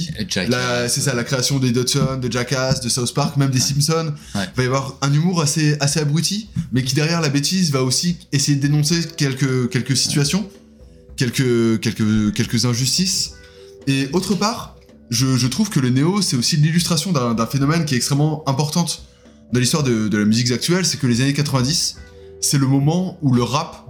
C'est 0.88 1.00
ça, 1.00 1.14
la 1.14 1.24
création 1.24 1.58
des 1.58 1.70
Dodson, 1.72 2.18
de 2.20 2.30
Jackass, 2.30 2.80
de 2.80 2.88
South 2.88 3.14
Park, 3.14 3.36
même 3.36 3.50
des 3.50 3.60
Simpsons. 3.60 4.12
Ouais. 4.34 4.42
Il 4.44 4.56
va 4.56 4.62
y 4.62 4.66
avoir 4.66 4.98
un 5.02 5.12
humour 5.12 5.40
assez, 5.40 5.76
assez 5.80 6.00
abruti, 6.00 6.48
mais 6.72 6.82
qui 6.82 6.94
derrière 6.94 7.20
la 7.20 7.28
bêtise 7.28 7.70
va 7.70 7.82
aussi 7.82 8.16
essayer 8.32 8.56
de 8.56 8.62
dénoncer 8.62 9.00
quelques, 9.16 9.70
quelques 9.70 9.96
situations, 9.96 10.48
quelques, 11.16 11.80
quelques, 11.80 12.34
quelques 12.34 12.64
injustices. 12.64 13.32
Et 13.86 14.08
autre 14.12 14.34
part, 14.34 14.76
je, 15.10 15.36
je 15.36 15.46
trouve 15.46 15.70
que 15.70 15.80
le 15.80 15.90
néo, 15.90 16.20
c'est 16.20 16.36
aussi 16.36 16.56
l'illustration 16.56 17.12
d'un 17.12 17.34
d'un 17.34 17.46
phénomène 17.46 17.84
qui 17.84 17.94
est 17.94 17.96
extrêmement 17.96 18.46
importante 18.48 19.04
dans 19.52 19.60
l'histoire 19.60 19.82
de, 19.82 20.08
de 20.08 20.18
la 20.18 20.24
musique 20.26 20.50
actuelle, 20.50 20.84
c'est 20.84 20.98
que 20.98 21.06
les 21.06 21.22
années 21.22 21.32
90, 21.32 21.96
c'est 22.40 22.58
le 22.58 22.66
moment 22.66 23.18
où 23.22 23.32
le 23.32 23.42
rap 23.42 23.86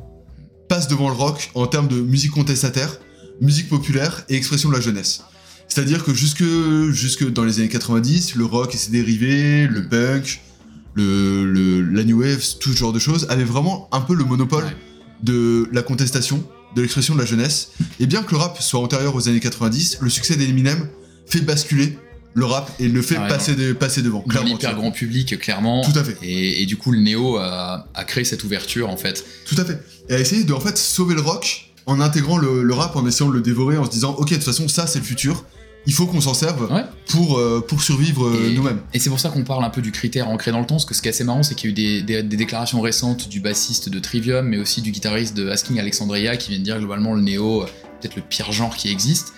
passe 0.69 0.87
devant 0.87 1.09
le 1.09 1.15
rock 1.15 1.51
en 1.55 1.67
termes 1.67 1.89
de 1.89 2.01
musique 2.01 2.31
contestataire, 2.31 2.99
musique 3.41 3.69
populaire 3.69 4.25
et 4.29 4.37
expression 4.37 4.69
de 4.69 4.75
la 4.75 4.81
jeunesse. 4.81 5.23
C'est-à-dire 5.69 6.05
que 6.05 6.15
jusque, 6.15 6.43
jusque 6.91 7.29
dans 7.31 7.45
les 7.45 7.59
années 7.61 7.69
90, 7.69 8.35
le 8.37 8.45
rock 8.45 8.75
et 8.75 8.79
ses 8.79 8.91
dérivés, 8.91 9.67
le 9.67 9.87
punk, 9.89 10.41
le, 10.95 11.45
le- 11.45 11.83
la 11.83 12.05
new 12.05 12.21
wave, 12.21 12.43
tout 12.59 12.73
ce 12.73 12.77
genre 12.77 12.93
de 12.93 12.99
choses, 12.99 13.27
avaient 13.29 13.45
vraiment 13.45 13.89
un 13.93 14.01
peu 14.01 14.15
le 14.15 14.25
monopole 14.25 14.65
de 15.23 15.69
la 15.73 15.83
contestation, 15.83 16.43
de 16.75 16.81
l'expression 16.83 17.15
de 17.15 17.21
la 17.21 17.27
jeunesse. 17.27 17.71
Et 18.01 18.07
bien 18.07 18.23
que 18.23 18.31
le 18.33 18.39
rap 18.39 18.61
soit 18.63 18.81
antérieur 18.81 19.15
aux 19.15 19.29
années 19.29 19.41
90, 19.41 19.99
le 20.01 20.11
succès 20.11 20.37
d'Eminem 20.37 20.89
fait 21.27 21.41
basculer 21.41 21.99
le 22.35 22.45
rap 22.45 22.71
et 22.79 22.89
le 22.89 23.03
fait 23.03 23.17
Ah 23.19 23.27
passer, 23.27 23.55
de- 23.55 23.73
passer 23.73 24.01
devant. 24.03 24.21
Dans 24.21 24.25
clairement, 24.27 24.49
l'hyper 24.55 24.75
grand 24.75 24.91
public, 24.93 25.39
clairement. 25.39 25.83
Tout 25.83 25.99
à 25.99 26.05
fait. 26.05 26.17
Et, 26.23 26.63
et 26.63 26.67
du 26.67 26.77
coup, 26.77 26.93
le 26.93 27.01
néo 27.01 27.37
a, 27.37 27.89
a 27.95 28.05
créé 28.05 28.25
cette 28.25 28.45
ouverture, 28.45 28.89
en 28.89 28.97
fait. 28.97 29.25
Tout 29.47 29.57
à 29.59 29.65
fait. 29.65 29.83
Et 30.09 30.15
à 30.15 30.19
essayer 30.21 30.45
de 30.45 30.53
en 30.53 30.61
fait 30.61 30.79
sauver 30.79 31.15
le 31.15 31.21
rock 31.21 31.68
en 31.89 32.01
intégrant 32.01 32.39
le, 32.39 32.63
le 32.63 32.75
rap, 32.75 32.95
en 32.95 33.05
essayant 33.07 33.29
de 33.31 33.35
le 33.35 33.41
dévorer, 33.41 33.77
en 33.79 33.85
se 33.85 33.91
disant 33.91 34.15
ok 34.19 34.29
de 34.31 34.35
toute 34.37 34.45
façon 34.45 34.69
ça 34.69 34.87
c'est 34.87 35.01
le 35.01 35.05
futur, 35.05 35.45
il 35.87 35.93
faut 35.93 36.07
qu'on 36.07 36.21
s'en 36.21 36.35
serve 36.35 36.71
Ouais. 36.73 36.83
pour, 37.09 37.39
euh, 37.39 37.65
pour 37.67 37.83
survivre 37.83 38.27
euh, 38.27 38.53
nous-mêmes. 38.55 38.81
Et 38.95 38.99
c'est 38.99 39.09
pour 39.11 39.19
ça 39.21 39.31
qu'on 39.31 39.43
parle 39.45 39.65
un 39.65 39.71
peu 39.71 39.81
du 39.81 39.91
critère 39.91 40.29
ancré 40.29 40.51
dans 40.53 40.61
le 40.61 40.67
temps, 40.67 40.75
parce 40.77 40.85
que 40.85 40.95
ce 40.95 41.01
qui 41.03 41.09
est 41.09 41.13
assez 41.13 41.25
marrant, 41.25 41.43
c'est 41.43 41.55
qu'il 41.55 41.71
y 41.71 41.73
a 41.73 41.73
eu 41.73 41.75
des, 41.75 42.03
des- 42.03 42.23
des 42.23 42.37
déclarations 42.37 42.81
récentes 42.81 43.29
du 43.29 43.41
bassiste 43.41 43.89
de 43.89 43.99
Trivium, 43.99 44.47
mais 44.47 44.59
aussi 44.59 44.83
du 44.83 44.91
guitariste 44.91 45.35
de 45.37 45.49
Asking 45.49 45.79
Alexandria, 45.81 46.37
qui 46.37 46.51
viennent 46.51 46.63
dire 46.63 46.79
globalement 46.79 47.15
le 47.15 47.23
néo, 47.23 47.63
euh, 47.63 47.67
peut-être 48.01 48.17
le 48.17 48.23
pire 48.23 48.53
genre 48.53 48.77
qui 48.77 48.91
existe. 48.91 49.33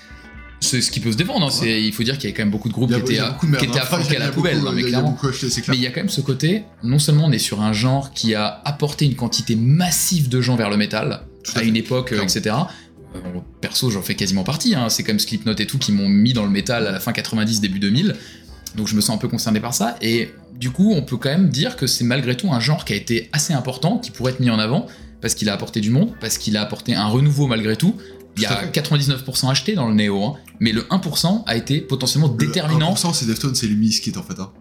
C'est 0.63 0.83
ce 0.83 0.91
qui 0.91 1.01
peut 1.01 1.11
se 1.13 1.17
défendre, 1.17 1.47
hein, 1.47 1.65
il 1.65 1.91
faut 1.95 2.03
dire 2.03 2.15
qu'il 2.19 2.25
y 2.25 2.27
avait 2.27 2.37
quand 2.37 2.43
même 2.43 2.51
beaucoup 2.51 2.69
de 2.69 2.75
groupes 2.75 2.93
a, 2.93 2.97
qui 2.97 3.13
étaient, 3.13 3.19
a 3.19 3.29
à- 3.29 3.39
qui 3.39 3.47
étaient 3.65 3.79
hein. 3.79 3.83
à 3.91 3.95
a 3.97 4.19
la 4.19 4.29
poubelle, 4.31 4.57
beaucoup, 4.59 4.67
non, 4.67 4.73
mais 4.73 4.81
il 4.83 4.87
a 4.87 4.89
clairement. 4.89 5.17
acheté, 5.27 5.47
Mais 5.69 5.77
il 5.77 5.83
y 5.83 5.87
a 5.87 5.91
quand 5.91 6.01
même 6.01 6.09
ce 6.11 6.21
côté, 6.21 6.65
non 6.83 6.99
seulement 6.99 7.27
on 7.27 7.33
est 7.33 7.39
sur 7.39 7.63
un 7.63 7.73
genre 7.73 8.13
qui 8.13 8.35
a 8.35 8.61
apporté 8.67 9.07
une 9.07 9.15
quantité 9.15 9.57
massive 9.57 10.29
de 10.29 10.41
gens 10.43 10.57
vers 10.57 10.69
le 10.69 10.77
métal, 10.77 11.23
à 11.55 11.63
une 11.63 11.77
époque, 11.77 12.09
Clairement. 12.09 12.25
etc. 12.29 12.57
Euh, 13.17 13.19
perso, 13.61 13.91
j'en 13.91 14.03
fais 14.03 14.15
quasiment 14.15 14.45
partie, 14.45 14.75
hein. 14.75 14.89
c'est 14.89 15.03
comme 15.03 15.19
Slipknot 15.19 15.55
et 15.59 15.67
tout 15.67 15.79
qui 15.79 15.91
m'ont 15.93 16.09
mis 16.09 16.33
dans 16.33 16.45
le 16.45 16.51
métal 16.51 16.87
à 16.87 16.93
la 16.93 17.01
fin 17.01 17.13
90, 17.13 17.61
début 17.61 17.79
2000. 17.81 18.15
Donc 18.77 18.87
je 18.87 18.95
me 18.95 19.01
sens 19.01 19.17
un 19.17 19.19
peu 19.19 19.27
concerné 19.29 19.59
par 19.59 19.75
ça. 19.75 19.97
Et 20.01 20.31
du 20.55 20.71
coup, 20.71 20.93
on 20.95 21.03
peut 21.03 21.17
quand 21.17 21.31
même 21.31 21.49
dire 21.49 21.77
que 21.77 21.87
c'est 21.89 22.05
malgré 22.05 22.37
tout 22.37 22.53
un 22.53 22.61
genre 22.61 22.85
qui 22.85 22.93
a 22.93 22.97
été 22.97 23.29
assez 23.33 23.53
important, 23.53 23.99
qui 23.99 24.11
pourrait 24.13 24.33
être 24.33 24.41
mis 24.41 24.51
en 24.51 24.59
avant, 24.61 24.87
parce 25.21 25.35
qu'il 25.35 25.49
a 25.49 25.55
apporté 25.55 25.81
du 25.81 25.91
monde, 25.91 26.13
parce 26.21 26.39
qu'il 26.39 26.57
a 26.57 26.63
apporté 26.63 26.95
un 26.95 27.07
renouveau 27.09 27.47
malgré 27.49 27.75
tout. 27.77 27.97
Il 28.37 28.45
y 28.45 28.47
a 28.47 28.57
fait. 28.57 28.81
99% 28.81 29.51
acheté 29.51 29.75
dans 29.75 29.89
le 29.89 29.95
néo, 29.95 30.23
hein. 30.23 30.37
mais 30.61 30.71
le 30.71 30.83
1% 30.83 31.43
a 31.47 31.57
été 31.57 31.81
potentiellement 31.81 32.29
Le 32.29 32.47
déterminant 32.47 32.95
1%, 32.95 33.13
c'est 33.13 33.27
Deftones, 33.27 33.57
c'est 33.57 33.67
les 33.67 33.75
Miskit 33.75 34.13
en 34.17 34.23
fait. 34.23 34.39
hein. 34.39 34.53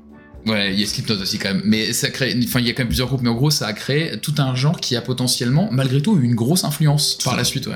Ouais, 0.46 0.74
il 0.74 0.80
y 0.80 0.84
a 0.84 0.88
Slipknot 0.88 1.22
aussi 1.22 1.38
quand 1.38 1.54
même. 1.54 1.62
Mais 1.66 1.94
ça 1.94 2.10
crée, 2.10 2.38
enfin, 2.44 2.60
il 2.60 2.68
y 2.68 2.70
a 2.70 2.74
quand 2.74 2.80
même 2.80 2.88
plusieurs 2.88 3.08
groupes, 3.08 3.22
mais 3.22 3.30
en 3.30 3.36
gros, 3.36 3.52
ça 3.52 3.68
a 3.68 3.74
créé 3.74 4.20
tout 4.22 4.36
un 4.38 4.56
genre 4.56 4.80
qui 4.80 4.96
a 4.96 5.02
potentiellement, 5.02 5.70
malgré 5.72 6.02
tout, 6.02 6.18
eu 6.18 6.24
une 6.24 6.36
grosse 6.36 6.64
influence 6.64 7.18
par 7.24 7.36
la 7.36 7.44
suite, 7.44 7.68
ouais. 7.68 7.76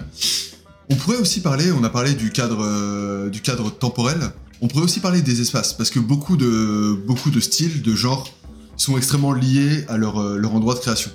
On 0.90 0.96
pourrait 0.96 1.18
aussi 1.18 1.42
parler, 1.42 1.72
on 1.72 1.84
a 1.84 1.90
parlé 1.90 2.14
du 2.14 2.32
cadre, 2.32 2.64
euh, 2.64 3.30
du 3.30 3.42
cadre 3.42 3.72
temporel, 3.72 4.20
on 4.62 4.68
pourrait 4.68 4.84
aussi 4.84 5.00
parler 5.00 5.22
des 5.22 5.42
espaces, 5.42 5.74
parce 5.74 5.90
que 5.90 6.00
beaucoup 6.00 6.38
de, 6.38 6.98
beaucoup 7.06 7.32
de 7.32 7.40
styles, 7.40 7.82
de 7.82 7.96
genres, 7.96 8.30
sont 8.78 8.98
extrêmement 8.98 9.34
liés 9.34 9.86
à 9.88 9.98
leur, 9.98 10.20
euh, 10.20 10.38
leur 10.38 10.54
endroit 10.56 10.74
de 10.74 10.80
création. 10.80 11.12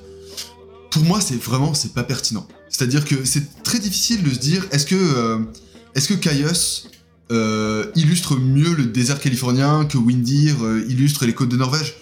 Pour 0.90 1.02
moi, 1.02 1.20
c'est 1.20 1.40
vraiment, 1.40 1.74
c'est 1.74 1.92
pas 1.92 2.02
pertinent. 2.02 2.46
C'est-à-dire 2.68 3.04
que 3.04 3.24
c'est 3.24 3.62
très 3.62 3.78
difficile 3.78 4.22
de 4.22 4.30
se 4.30 4.38
dire, 4.38 4.64
est-ce 4.70 4.86
que, 4.86 4.94
euh, 4.94 5.38
est-ce 5.94 6.08
que 6.08 6.14
euh, 7.30 7.86
illustre 7.94 8.36
mieux 8.36 8.74
le 8.74 8.84
désert 8.86 9.20
californien 9.20 9.84
que 9.84 9.98
Windir 9.98 10.62
euh, 10.64 10.84
illustre 10.88 11.26
les 11.26 11.34
côtes 11.34 11.50
de 11.50 11.56
Norvège 11.56 11.94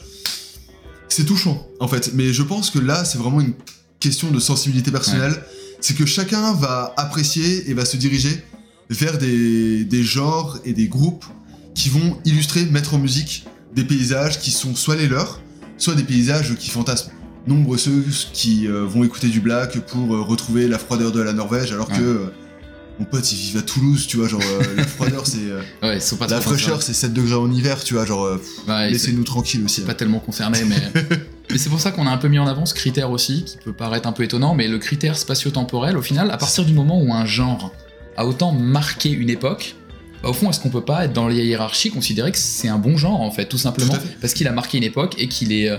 C'est 1.09 1.25
touchant, 1.25 1.67
en 1.81 1.89
fait. 1.89 2.13
Mais 2.15 2.33
je 2.33 2.43
pense 2.43 2.71
que 2.71 2.79
là, 2.79 3.05
c'est 3.05 3.19
vraiment 3.19 3.41
une 3.41 3.55
question 4.01 4.31
de 4.31 4.39
sensibilité 4.39 4.91
personnelle. 4.91 5.35
C'est 5.81 5.95
que 5.97 6.07
chacun 6.07 6.53
va 6.55 6.95
apprécier 6.97 7.69
et 7.71 7.75
va 7.75 7.85
se 7.85 7.97
diriger 7.97 8.43
vers 8.91 9.19
des, 9.19 9.85
des 9.85 10.03
genres 10.05 10.59
et 10.65 10.73
des 10.73 10.89
groupes 10.89 11.25
qui 11.75 11.89
vont 11.89 12.19
illustrer, 12.25 12.65
mettre 12.67 12.95
en 12.95 12.99
musique 12.99 13.45
des 13.75 13.85
paysages 13.85 14.39
qui 14.41 14.51
sont 14.51 14.75
soit 14.75 14.97
les 14.97 15.09
leurs, 15.09 15.41
soit 15.77 15.95
des 15.95 16.05
paysages 16.05 16.55
qui 16.57 16.71
fantasment. 16.71 17.13
Nombreux 17.47 17.79
ceux 17.79 18.03
qui 18.33 18.67
euh, 18.67 18.85
vont 18.85 19.05
écouter 19.05 19.29
du 19.29 19.41
black 19.41 19.79
pour 19.87 20.15
euh, 20.15 20.21
retrouver 20.23 20.67
la 20.67 20.79
froideur 20.79 21.13
de 21.13 21.21
la 21.21 21.33
Norvège, 21.33 21.71
alors 21.73 21.89
Ouais. 21.91 21.99
que 21.99 22.03
euh, 22.03 22.27
mon 22.99 23.05
pote 23.05 23.31
il 23.33 23.37
vit 23.37 23.59
à 23.59 23.63
Toulouse, 23.63 24.07
tu 24.07 24.17
vois, 24.17 24.29
genre 24.29 24.41
euh, 24.43 24.75
la 24.77 24.87
froideur 24.87 25.27
c'est. 25.27 25.39
euh, 25.41 25.61
Ouais, 25.83 25.97
ils 25.97 26.03
sont 26.03 26.17
pas 26.17 26.27
la 26.27 26.41
fraîcheur 26.41 26.83
c'est 26.83 26.95
7 26.95 27.13
degrés 27.13 27.35
en 27.35 27.51
hiver, 27.51 27.83
tu 27.85 27.95
vois, 27.95 28.07
genre 28.07 28.25
euh. 28.25 28.41
Ouais, 28.69 28.91
laissez-nous 28.91 29.25
tranquilles 29.25 29.65
aussi. 29.65 29.83
pas 29.83 29.93
hein. 29.93 29.95
tellement 29.95 30.19
concernés, 30.21 30.65
mais. 30.65 30.77
mais 31.51 31.59
c'est 31.59 31.69
pour 31.69 31.81
ça 31.81 31.91
qu'on 31.91 32.07
a 32.07 32.11
un 32.11 32.17
peu 32.17 32.29
mis 32.29 32.39
en 32.39 32.47
avant 32.47 32.67
ce 32.67 32.75
critère 32.75 33.11
aussi, 33.11 33.45
qui 33.45 33.59
peut 33.65 33.73
paraître 33.73 34.09
un 34.09 34.13
peu 34.13 34.23
étonnant, 34.25 34.55
mais 34.55 34.69
le 34.69 34.79
critère 34.79 35.17
spatio-temporel, 35.19 35.97
au 35.97 36.03
final, 36.03 36.31
à 36.31 36.37
partir 36.39 36.65
du 36.65 36.73
moment 36.73 37.01
où 37.03 37.13
un 37.13 37.27
genre 37.27 37.73
a 38.17 38.27
autant 38.27 38.53
marqué 38.53 39.11
une 39.11 39.29
époque, 39.31 39.75
bah, 40.23 40.31
au 40.31 40.33
fond, 40.33 40.49
est-ce 40.49 40.61
qu'on 40.61 40.71
peut 40.71 40.85
pas 40.85 41.05
être 41.05 41.13
dans 41.13 41.29
la 41.29 41.35
hiérarchie 41.35 41.91
considérer 41.91 42.33
que 42.33 42.39
c'est 42.39 42.69
un 42.69 42.79
bon 42.79 42.97
genre, 42.97 43.21
en 43.21 43.31
fait, 43.31 43.45
tout 43.47 43.59
simplement, 43.59 43.93
Tout 43.93 44.01
parce 44.21 44.33
qu'il 44.33 44.49
a 44.49 44.53
marqué 44.53 44.79
une 44.79 44.85
époque 44.85 45.15
et 45.19 45.29
qu'il 45.29 45.53
est, 45.53 45.69
euh, 45.69 45.77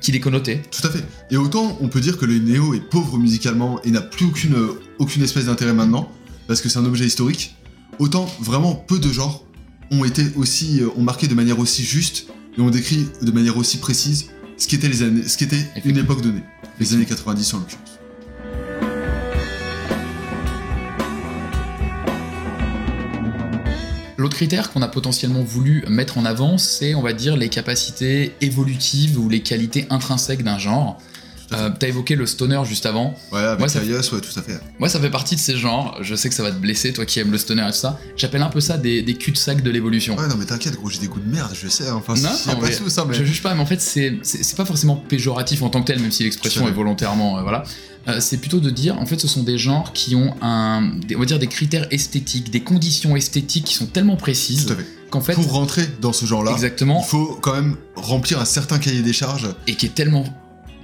qu'il 0.00 0.14
est 0.14 0.20
connoté. 0.20 0.62
Tout 0.70 0.86
à 0.86 0.90
fait. 0.90 1.02
Et 1.30 1.36
autant 1.36 1.76
on 1.80 1.88
peut 1.88 2.00
dire 2.00 2.16
que 2.18 2.26
le 2.26 2.38
néo 2.38 2.74
est 2.74 2.80
pauvre 2.80 3.18
musicalement 3.18 3.80
et 3.82 3.90
n'a 3.90 4.02
plus 4.02 4.26
aucune, 4.26 4.56
aucune 4.98 5.22
espèce 5.22 5.46
d'intérêt 5.46 5.72
maintenant, 5.72 6.12
parce 6.48 6.62
que 6.62 6.68
c'est 6.70 6.78
un 6.78 6.84
objet 6.86 7.04
historique, 7.04 7.54
autant 7.98 8.26
vraiment 8.40 8.74
peu 8.74 8.98
de 8.98 9.12
genres 9.12 9.44
ont 9.90 10.04
été 10.04 10.22
aussi, 10.34 10.80
euh, 10.80 10.88
ont 10.96 11.02
marqué 11.02 11.28
de 11.28 11.34
manière 11.34 11.58
aussi 11.58 11.84
juste 11.84 12.26
et 12.56 12.60
ont 12.60 12.70
décrit 12.70 13.06
de 13.20 13.30
manière 13.30 13.58
aussi 13.58 13.76
précise 13.76 14.30
ce 14.56 14.66
qu'était 14.66 14.88
les 14.88 15.02
années, 15.02 15.28
ce 15.28 15.36
qu'était 15.36 15.62
une 15.84 15.98
époque 15.98 16.22
donnée, 16.22 16.42
les 16.80 16.94
années 16.94 17.04
90 17.04 17.54
en 17.54 17.58
l'occurrence. 17.58 17.98
L'autre 24.16 24.34
critère 24.34 24.72
qu'on 24.72 24.82
a 24.82 24.88
potentiellement 24.88 25.42
voulu 25.42 25.84
mettre 25.88 26.16
en 26.18 26.24
avant, 26.24 26.58
c'est, 26.58 26.94
on 26.94 27.02
va 27.02 27.12
dire, 27.12 27.36
les 27.36 27.50
capacités 27.50 28.34
évolutives 28.40 29.20
ou 29.20 29.28
les 29.28 29.42
qualités 29.42 29.86
intrinsèques 29.90 30.42
d'un 30.42 30.58
genre. 30.58 31.00
Euh, 31.52 31.70
T'as 31.78 31.88
évoqué 31.88 32.14
le 32.14 32.26
stoner 32.26 32.60
juste 32.66 32.84
avant. 32.84 33.14
Ouais, 33.32 33.40
avec 33.40 33.58
Moi, 33.58 33.68
ça- 33.68 33.80
ouais, 33.80 33.86
tout 34.20 34.38
à 34.38 34.42
fait. 34.42 34.60
Moi, 34.78 34.88
ça 34.90 35.00
fait 35.00 35.08
partie 35.08 35.34
de 35.34 35.40
ces 35.40 35.56
genres. 35.56 35.96
Je 36.02 36.14
sais 36.14 36.28
que 36.28 36.34
ça 36.34 36.42
va 36.42 36.50
te 36.50 36.58
blesser, 36.58 36.92
toi 36.92 37.06
qui 37.06 37.20
aimes 37.20 37.30
le 37.32 37.38
stoner 37.38 37.62
et 37.62 37.70
tout 37.70 37.76
ça. 37.78 37.98
J'appelle 38.16 38.42
un 38.42 38.50
peu 38.50 38.60
ça 38.60 38.76
des, 38.76 39.00
des 39.02 39.14
cul-de-sac 39.14 39.62
de 39.62 39.70
l'évolution. 39.70 40.14
Ouais, 40.18 40.28
non, 40.28 40.36
mais 40.38 40.44
t'inquiète, 40.44 40.74
gros, 40.76 40.90
j'ai 40.90 40.98
des 40.98 41.06
goûts 41.08 41.20
de 41.20 41.30
merde, 41.30 41.52
je 41.54 41.68
sais. 41.68 41.88
hein. 41.88 41.94
Enfin, 41.96 42.14
Non, 42.20 42.28
c'est 42.36 42.50
non, 42.52 42.60
pas 42.60 42.68
mais 42.68 42.76
tout 42.76 42.90
ça, 42.90 43.06
mais. 43.08 43.14
Je 43.14 43.24
juge 43.24 43.42
pas, 43.42 43.54
mais 43.54 43.60
en 43.62 43.66
fait, 43.66 43.80
c'est 43.80 44.18
pas 44.56 44.64
forcément 44.66 44.96
péjoratif 44.96 45.62
en 45.62 45.70
tant 45.70 45.80
que 45.80 45.86
tel, 45.86 46.00
même 46.00 46.12
si 46.12 46.24
l'expression 46.24 46.68
est 46.68 46.72
volontairement. 46.72 47.38
euh, 47.38 47.42
voilà. 47.42 47.62
Euh, 48.08 48.20
c'est 48.20 48.38
plutôt 48.38 48.60
de 48.60 48.70
dire, 48.70 48.98
en 48.98 49.04
fait, 49.06 49.18
ce 49.20 49.28
sont 49.28 49.42
des 49.42 49.58
genres 49.58 49.92
qui 49.92 50.14
ont 50.14 50.34
un, 50.40 50.92
des- 51.06 51.16
on 51.16 51.20
va 51.20 51.24
dire 51.26 51.38
des 51.38 51.46
critères 51.46 51.86
esthétiques, 51.90 52.50
des 52.50 52.60
conditions 52.60 53.16
esthétiques 53.16 53.64
qui 53.64 53.74
sont 53.74 53.86
tellement 53.86 54.16
précises 54.16 54.66
Tout 54.66 54.72
à 54.72 54.76
fait. 54.76 54.86
qu'en 55.10 55.20
fait, 55.20 55.34
Pour 55.34 55.50
rentrer 55.52 55.86
dans 56.00 56.12
ce 56.12 56.24
genre-là, 56.24 56.56
il 56.60 57.02
faut 57.06 57.38
quand 57.42 57.54
même 57.54 57.76
remplir 57.96 58.40
un 58.40 58.44
certain 58.46 58.78
cahier 58.78 59.02
des 59.02 59.12
charges. 59.12 59.48
et 59.66 59.74
qui 59.74 59.86
est 59.86 59.94
tellement 59.94 60.24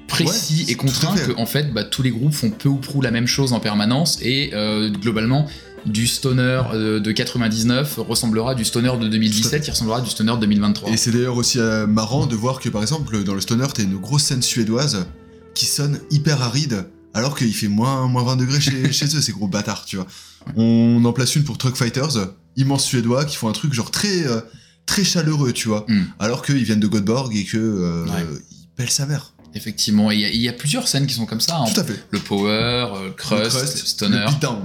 précis 0.09 0.64
Ouais, 0.67 0.73
et 0.73 0.75
contraint 0.75 1.14
que 1.14 1.33
en 1.38 1.47
fait 1.47 1.73
bah, 1.73 1.85
tous 1.85 2.03
les 2.03 2.11
groupes 2.11 2.33
font 2.35 2.51
peu 2.51 2.69
ou 2.69 2.77
prou 2.77 3.01
la 3.01 3.11
même 3.11 3.27
chose 3.27 3.53
en 3.53 3.61
permanence 3.61 4.19
et 4.23 4.51
euh, 4.55 4.90
globalement 4.90 5.47
du 5.87 6.07
stoner 6.07 6.62
euh, 6.73 7.01
de 7.01 7.12
99 7.12 7.99
ressemblera 8.09 8.55
du 8.55 8.64
stoner 8.64 8.88
de 8.93 8.99
Tout 9.01 9.05
à 9.07 9.09
2017 9.11 9.62
qui 9.64 9.71
ressemblera 9.71 10.01
du 10.01 10.11
stoner 10.11 10.33
de 10.33 10.38
2023 10.38 10.90
Et 10.90 10.97
c'est 10.97 11.11
d'ailleurs 11.11 11.37
aussi 11.37 11.59
euh, 11.59 11.87
marrant 11.87 12.27
de 12.27 12.35
voir 12.37 12.61
que 12.61 12.69
par 12.69 12.83
exemple 12.83 13.23
dans 13.25 13.35
le 13.35 13.40
stoner 13.40 13.67
t'as 13.75 13.83
une 13.83 13.97
grosse 13.99 14.25
scène 14.25 14.43
suédoise 14.43 15.07
qui 15.55 15.67
sonne 15.67 16.01
hyper 16.11 16.43
aride 16.43 16.87
alors 17.12 17.37
qu'il 17.37 17.55
fait 17.55 17.69
moins, 17.69 18.07
moins 18.09 18.25
20 18.25 18.37
degrés 18.37 18.61
chez, 18.61 18.93
chez 18.93 19.07
eux 19.07 19.21
ces 19.21 19.33
gros 19.33 19.49
bâtards 19.49 19.85
tu 19.85 19.97
vois. 19.97 20.07
On 20.57 21.03
en 21.05 21.12
place 21.12 21.37
une 21.37 21.45
pour 21.45 21.57
Truck 21.59 21.77
Fighters, 21.77 22.29
immense 22.57 22.85
suédois 22.85 23.25
qui 23.25 23.37
font 23.37 23.49
un 23.49 23.53
truc 23.53 23.73
genre 23.73 23.90
très 23.90 24.25
très 24.87 25.05
chaleureux, 25.05 25.53
tu 25.53 25.69
vois. 25.69 25.87
Mm. 25.88 26.03
Alors 26.19 26.43
qu'ils 26.45 26.62
viennent 26.64 26.81
de 26.81 26.87
Göteborg 26.88 27.35
et 27.37 27.45
que 27.45 28.05
Ouais. 28.05 28.11
ils 28.51 28.69
pèlent 28.77 28.90
sa 28.90 29.07
mère. 29.07 29.34
Effectivement, 29.55 30.11
il 30.11 30.21
y 30.21 30.25
a- 30.25 30.31
il 30.31 30.40
y, 30.40 30.49
a 30.49 30.53
plusieurs 30.53 30.88
scènes 30.88 31.07
qui 31.07 31.14
sont 31.14 31.27
comme 31.27 31.40
ça. 31.40 31.57
hein. 31.59 31.64
Tout 31.73 31.81
à 31.81 31.85
fait. 31.85 32.03
Le 32.11 32.19
power, 32.19 32.49
euh, 32.51 33.05
le 33.07 33.11
crust, 33.12 33.57
Le 33.57 33.67
stoner. 33.87 34.19
le 34.19 34.27
beatdown. 34.27 34.59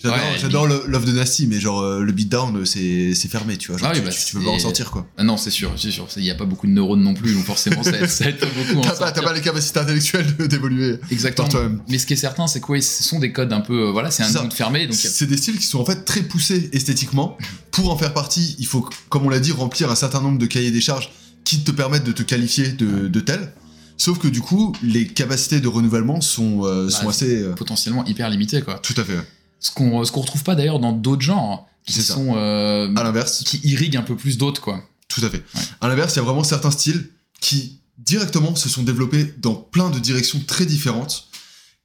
J'adore, 0.00 0.62
Ouais, 0.68 0.80
Love 0.86 1.06
de 1.06 1.10
Nasty, 1.10 1.48
mais 1.48 1.58
genre 1.58 1.80
euh, 1.80 2.02
le 2.04 2.12
beatdown, 2.12 2.58
euh, 2.58 2.64
c'est 2.64 3.12
fermé, 3.28 3.56
tu 3.56 3.72
vois. 3.72 3.78
Genre, 3.78 3.88
Ah 3.90 3.92
oui, 3.92 3.98
tu, 4.00 4.06
bah, 4.06 4.12
tu- 4.12 4.24
tu 4.26 4.36
peux 4.36 4.44
pas 4.44 4.50
en 4.50 4.58
sortir 4.60 4.92
quoi. 4.92 5.04
Ah 5.16 5.24
non, 5.24 5.36
c'est 5.36 5.50
sûr, 5.50 5.72
c'est 5.76 5.90
sûr. 5.90 6.06
Il 6.16 6.22
n'y 6.22 6.30
a 6.30 6.36
pas 6.36 6.44
beaucoup 6.44 6.68
de 6.68 6.72
neurones 6.72 7.02
non 7.02 7.14
plus, 7.14 7.34
donc 7.34 7.44
forcément, 7.44 7.82
ça, 7.82 7.90
aide- 7.98 8.06
ça 8.08 8.28
aide 8.28 8.38
beaucoup. 8.38 8.80
T'as 8.80 8.92
pas, 8.92 9.10
pas 9.10 9.32
les 9.32 9.40
capacités 9.40 9.80
intellectuelles 9.80 10.36
d'évoluer 10.36 11.00
Exactement. 11.10 11.48
toi-même. 11.48 11.82
Mais 11.88 11.98
ce 11.98 12.06
qui 12.06 12.12
est 12.12 12.16
certain, 12.16 12.46
c'est 12.46 12.60
que 12.60 12.66
ouais, 12.70 12.80
ce 12.80 13.02
sont 13.02 13.18
des 13.18 13.32
codes 13.32 13.52
un 13.52 13.60
peu. 13.60 13.88
euh, 13.88 13.90
voilà, 13.90 14.12
c'est 14.12 14.22
un 14.22 14.30
monde 14.40 14.52
fermé. 14.52 14.86
Donc, 14.86 14.94
a- 14.94 14.98
C'est 15.08 15.26
des 15.26 15.36
styles 15.36 15.58
qui 15.58 15.66
sont 15.66 15.80
en 15.80 15.84
fait 15.84 16.04
très 16.04 16.22
poussés 16.22 16.70
esthétiquement. 16.72 17.36
Pour 17.72 17.90
en 17.90 17.96
faire 17.98 18.14
partie, 18.14 18.54
il 18.60 18.66
faut, 18.66 18.88
comme 19.08 19.26
on 19.26 19.30
l'a 19.30 19.40
dit, 19.40 19.50
remplir 19.50 19.90
un 19.90 19.96
certain 19.96 20.20
nombre 20.20 20.38
de 20.38 20.46
cahiers 20.46 20.70
des 20.70 20.80
charges 20.80 21.10
qui 21.42 21.64
te 21.64 21.72
permettent 21.72 22.04
de 22.04 22.12
te 22.12 22.22
qualifier 22.22 22.68
de, 22.68 23.08
de 23.08 23.18
tel. 23.20 23.52
Sauf 23.98 24.18
que 24.18 24.28
du 24.28 24.40
coup, 24.40 24.74
les 24.82 25.06
capacités 25.08 25.60
de 25.60 25.68
renouvellement 25.68 26.20
sont, 26.20 26.64
euh, 26.64 26.88
sont 26.88 27.04
Bah, 27.04 27.10
assez. 27.10 27.42
euh, 27.42 27.52
potentiellement 27.54 28.04
hyper 28.06 28.30
limité, 28.30 28.62
quoi. 28.62 28.78
tout 28.78 28.94
à 28.96 29.04
fait. 29.04 29.18
Ce 29.60 29.70
qu'on 29.72 30.04
ce 30.04 30.12
qu'on 30.12 30.20
retrouve 30.20 30.44
pas 30.44 30.54
d'ailleurs 30.54 30.78
dans 30.78 30.92
d'autres 30.92 31.22
genres 31.22 31.68
qui 31.84 31.94
C'est 31.94 32.02
ça. 32.02 32.14
sont. 32.14 32.34
euh, 32.36 32.88
À 32.94 33.02
l'inverse, 33.02 33.42
qui 33.44 33.60
irriguent 33.64 33.96
un 33.96 34.02
peu 34.02 34.14
plus 34.16 34.38
d'autres, 34.38 34.60
quoi. 34.60 34.82
tout 35.08 35.24
à 35.24 35.28
fait. 35.30 35.38
Ouais. 35.54 35.62
À 35.80 35.88
l'inverse, 35.88 36.14
il 36.14 36.18
y 36.18 36.20
a 36.20 36.24
vraiment 36.24 36.44
certains 36.44 36.70
styles 36.70 37.10
qui 37.40 37.80
directement 37.98 38.54
se 38.54 38.68
sont 38.68 38.84
développés 38.84 39.34
dans 39.38 39.54
plein 39.54 39.90
de 39.90 39.98
directions 39.98 40.40
très 40.46 40.64
différentes. 40.64 41.28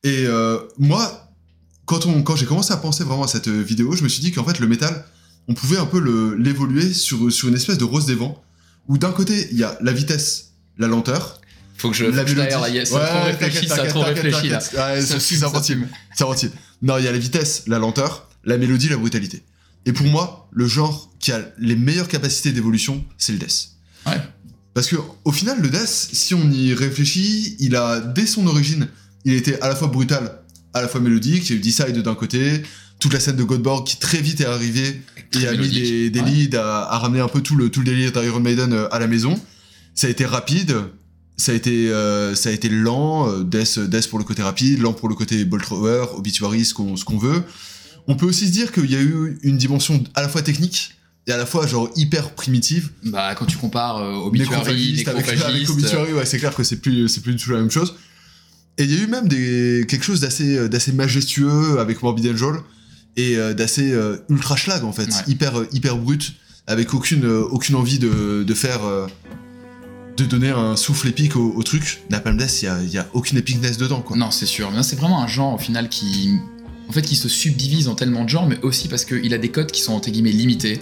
Et 0.04 0.26
moi, 0.78 1.32
quand, 1.86 2.06
on, 2.06 2.22
quand 2.22 2.36
j'ai 2.36 2.46
commencé 2.46 2.72
à 2.74 2.78
penser 2.78 3.04
vraiment 3.04 3.24
à 3.24 3.28
cette 3.28 3.48
vidéo, 3.48 3.96
je 3.96 4.04
me 4.04 4.10
suis 4.10 4.22
dit 4.22 4.32
qu'en 4.32 4.44
fait, 4.44 4.60
le 4.60 4.68
métal, 4.68 5.06
on 5.48 5.54
pouvait 5.54 5.78
un 5.78 5.86
peu 5.86 6.00
l'évoluer 6.38 6.94
sur, 6.94 7.32
sur 7.32 7.48
une 7.50 7.56
espèce 7.56 7.78
de 7.78 7.84
rose 7.86 8.06
des 8.06 8.16
vents, 8.16 8.42
où 8.88 8.98
d'un 8.98 9.12
côté, 9.12 9.48
il 9.52 9.58
y 9.58 9.64
a 9.64 9.78
la 9.82 9.94
vitesse, 9.94 10.52
la 10.78 10.88
lenteur, 10.88 11.40
Faut 11.78 11.90
que 11.90 11.96
je, 11.96 12.06
la 12.06 12.12
faut 12.12 12.24
que 12.24 12.30
je 12.30 12.36
mélodie. 12.36 12.50
t'aère, 12.50 12.62
là. 12.62 12.70
y 12.70 12.80
a- 12.80 12.86
Ça 12.86 12.96
Ouais, 12.96 13.08
trop 13.08 13.24
réfléchi, 13.46 13.68
ça 13.68 13.86
trop 13.88 14.02
réfléchi, 14.02 14.50
là. 14.50 14.58
Ouais, 14.60 15.02
Ça 15.02 15.20
ça 15.20 15.48
intime. 15.48 15.80
fume. 15.80 15.88
C'est 16.16 16.24
intime. 16.26 16.52
Non, 16.82 16.98
il 16.98 17.06
y 17.06 17.08
a 17.08 17.12
la 17.12 17.18
vitesse, 17.18 17.64
la 17.68 17.80
lenteur, 17.80 18.30
la 18.44 18.58
mélodie, 18.58 18.90
la 18.90 18.98
brutalité. 18.98 19.42
Et 19.86 19.92
pour 19.94 20.06
moi, 20.08 20.48
le 20.52 20.68
genre 20.68 21.12
qui 21.20 21.32
a 21.32 21.42
les 21.58 21.76
meilleures 21.76 22.08
capacités 22.08 22.52
d'évolution, 22.52 23.04
c'est 23.18 23.32
le 23.34 23.38
death. 23.40 23.70
Ouais. 24.06 24.22
Parce 24.74 24.88
que 24.88 24.96
au 25.26 25.32
final, 25.32 25.60
le 25.62 25.70
death, 25.70 25.88
si 26.14 26.34
on 26.34 26.50
y 26.52 26.74
réfléchit, 26.74 27.56
il 27.60 27.76
a 27.76 28.00
dès 28.00 28.26
son 28.26 28.48
origine, 28.48 28.88
il 29.26 29.34
était 29.34 29.60
à 29.62 29.68
la 29.68 29.76
fois 29.76 29.88
brutal, 29.88 30.40
à 30.74 30.82
la 30.82 30.88
fois 30.88 31.02
mélodique. 31.02 31.50
Il 31.50 31.54
y 31.54 31.56
a 31.56 31.60
eu 31.60 31.62
D-Side 31.62 31.98
d'un 32.02 32.16
côté, 32.16 32.64
toute 33.00 33.14
la 33.14 33.20
scène 33.20 33.36
de 33.36 33.44
Godborg 33.44 33.86
qui 33.86 33.98
très 33.98 34.20
vite 34.22 34.42
est 34.42 34.46
arrivée 34.46 35.02
et 35.40 35.48
a 35.48 35.54
mis 35.54 35.70
des, 35.70 36.10
des 36.10 36.20
Ouais. 36.22 36.26
leads, 36.30 36.56
a, 36.58 36.90
a 36.92 36.98
ramené 36.98 37.20
un 37.22 37.28
peu 37.28 37.42
tout 37.42 37.56
le, 37.56 37.70
tout 37.70 37.82
le 37.82 37.86
délire 37.86 38.12
d'Iron 38.12 38.40
Maiden 38.40 38.72
euh, 38.74 38.88
à 38.94 39.00
la 39.00 39.08
maison. 39.08 39.40
Ça 39.96 40.08
a 40.08 40.10
été 40.10 40.26
rapide, 40.26 40.76
ça 41.38 41.52
a 41.52 41.56
été, 41.56 41.90
euh, 41.92 42.36
ça 42.36 42.50
a 42.50 42.52
été 42.52 42.70
lent, 42.70 43.28
euh, 43.30 43.44
Death, 43.44 43.80
Death 43.80 44.08
pour 44.10 44.20
le 44.20 44.26
côté 44.26 44.42
rapide, 44.44 44.80
lent 44.80 44.94
pour 44.94 45.10
le 45.10 45.16
côté 45.16 45.46
Bolt 45.46 45.64
Thrower, 45.64 46.06
Obituary, 46.16 46.66
ce 46.66 46.74
qu'on 46.74 46.96
ce 46.96 47.06
qu'on 47.06 47.18
veut. 47.18 47.44
On 48.08 48.16
peut 48.16 48.26
aussi 48.26 48.48
se 48.48 48.52
dire 48.52 48.72
qu'il 48.72 48.92
y 48.92 48.96
a 48.96 49.02
eu 49.02 49.40
une 49.44 49.58
dimension 49.58 50.04
à 50.14 50.22
la 50.22 50.30
fois 50.30 50.42
technique 50.42 50.96
et 51.26 51.32
à 51.32 51.38
la 51.38 51.46
fois 51.46 51.66
genre 51.68 51.90
hyper 51.96 52.32
primitive. 52.36 52.90
Bah, 53.06 53.34
quand 53.36 53.46
tu 53.46 53.58
compares 53.58 53.98
euh, 53.98 54.14
Obituary, 54.16 54.50
Nécrophagiste, 54.98 55.08
avec, 55.08 55.70
Obituary, 55.70 56.14
ouais, 56.14 56.26
c'est 56.26 56.38
clair 56.38 56.54
que 56.54 56.64
c'est 56.64 56.78
plus, 56.82 57.08
c'est 57.08 57.22
plus 57.22 57.34
du 57.36 57.44
tout 57.44 57.52
la 57.52 57.60
même 57.60 57.72
chose. 57.72 57.96
Et 58.78 58.84
il 58.84 58.94
y 58.94 59.00
a 59.00 59.04
eu 59.04 59.08
même 59.08 59.28
des, 59.28 59.86
quelque 59.88 60.04
chose 60.04 60.20
d'assez, 60.20 60.68
d'assez 60.68 60.92
majestueux 60.92 61.80
avec 61.80 62.02
Morbid 62.04 62.28
Angel 62.28 62.56
et 63.16 63.38
euh, 63.38 63.54
d'assez 63.54 63.92
euh, 63.94 64.18
ultra 64.30 64.56
schlag 64.56 64.84
en 64.84 64.92
fait, 64.92 65.04
Ouais. 65.06 65.24
hyper, 65.28 65.60
euh, 65.60 65.68
hyper 65.72 65.96
brut, 65.98 66.34
avec 66.68 66.94
aucune, 66.94 67.26
euh, 67.26 67.44
aucune 67.52 67.76
envie 67.76 68.00
de, 68.00 68.44
de 68.44 68.54
faire. 68.54 68.82
De 70.18 70.26
donner 70.26 70.50
un 70.50 70.76
souffle 70.76 71.08
épique 71.08 71.36
au, 71.36 71.54
au 71.56 71.64
truc. 71.64 72.02
Napalm 72.10 72.38
Death, 72.38 72.62
il 72.62 72.90
y 72.92 72.98
a, 72.98 73.02
a 73.02 73.08
aucune 73.14 73.38
épicness 73.38 73.78
dedans 73.78 74.02
quoi. 74.02 74.16
Non, 74.16 74.32
c'est 74.32 74.46
sûr. 74.46 74.72
C'est 74.84 74.96
vraiment 74.96 75.22
un 75.24 75.28
genre 75.28 75.54
au 75.56 75.58
final 75.58 75.90
qui, 75.90 76.36
en 76.88 76.92
fait, 76.92 77.02
qui 77.02 77.16
se 77.16 77.30
subdivise 77.30 77.88
en 77.88 77.96
tellement 77.96 78.24
de 78.24 78.30
genres, 78.30 78.48
mais 78.48 78.60
aussi 78.62 78.88
parce 78.88 79.06
qu'il 79.06 79.34
a 79.34 79.38
des 79.38 79.50
codes 79.50 79.72
qui 79.72 79.82
sont 79.82 79.94
entre 79.94 80.12
guillemets 80.12 80.32
limités, 80.32 80.80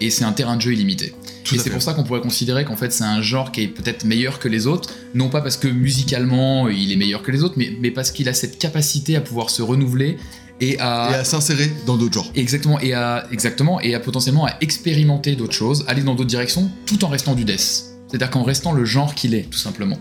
et 0.00 0.10
c'est 0.10 0.24
un 0.24 0.32
terrain 0.32 0.56
de 0.56 0.60
jeu 0.62 0.72
illimité. 0.74 1.14
Tout 1.44 1.54
et 1.54 1.58
c'est 1.58 1.70
pour 1.70 1.80
ça 1.80 1.94
qu'on 1.94 2.02
pourrait 2.04 2.20
considérer 2.20 2.64
qu'en 2.64 2.76
fait 2.76 2.92
c'est 2.92 3.04
un 3.04 3.22
genre 3.22 3.52
qui 3.52 3.62
est 3.62 3.68
peut-être 3.68 4.04
meilleur 4.04 4.40
que 4.40 4.48
les 4.48 4.66
autres, 4.66 4.90
non 5.14 5.30
pas 5.30 5.40
parce 5.40 5.56
que 5.56 5.68
musicalement 5.68 6.68
il 6.68 6.90
est 6.92 6.96
meilleur 6.96 7.22
que 7.22 7.30
les 7.30 7.42
autres, 7.44 7.54
mais, 7.56 7.72
mais 7.80 7.90
parce 7.92 8.10
qu'il 8.10 8.28
a 8.28 8.34
cette 8.34 8.58
capacité 8.58 9.14
à 9.16 9.20
pouvoir 9.20 9.48
se 9.48 9.62
renouveler 9.62 10.18
et 10.60 10.78
à, 10.80 11.10
Et 11.12 11.14
à 11.14 11.24
s'insérer 11.24 11.70
dans 11.86 11.96
d'autres 11.96 12.14
genres. 12.14 12.30
exactement 12.34 12.80
et 12.80 12.94
à 12.94 13.26
exactement 13.30 13.80
et 13.80 13.94
à 13.94 14.00
potentiellement 14.00 14.44
à 14.46 14.54
expérimenter 14.60 15.36
d'autres 15.36 15.54
choses, 15.54 15.84
aller 15.86 16.02
dans 16.02 16.14
d'autres 16.14 16.28
directions, 16.28 16.68
tout 16.84 17.04
en 17.04 17.08
restant 17.08 17.34
du 17.34 17.44
death. 17.44 17.85
C'est-à-dire 18.08 18.30
qu'en 18.30 18.42
restant 18.42 18.72
le 18.72 18.84
genre 18.84 19.14
qu'il 19.14 19.34
est, 19.34 19.50
tout 19.50 19.58
simplement. 19.58 19.98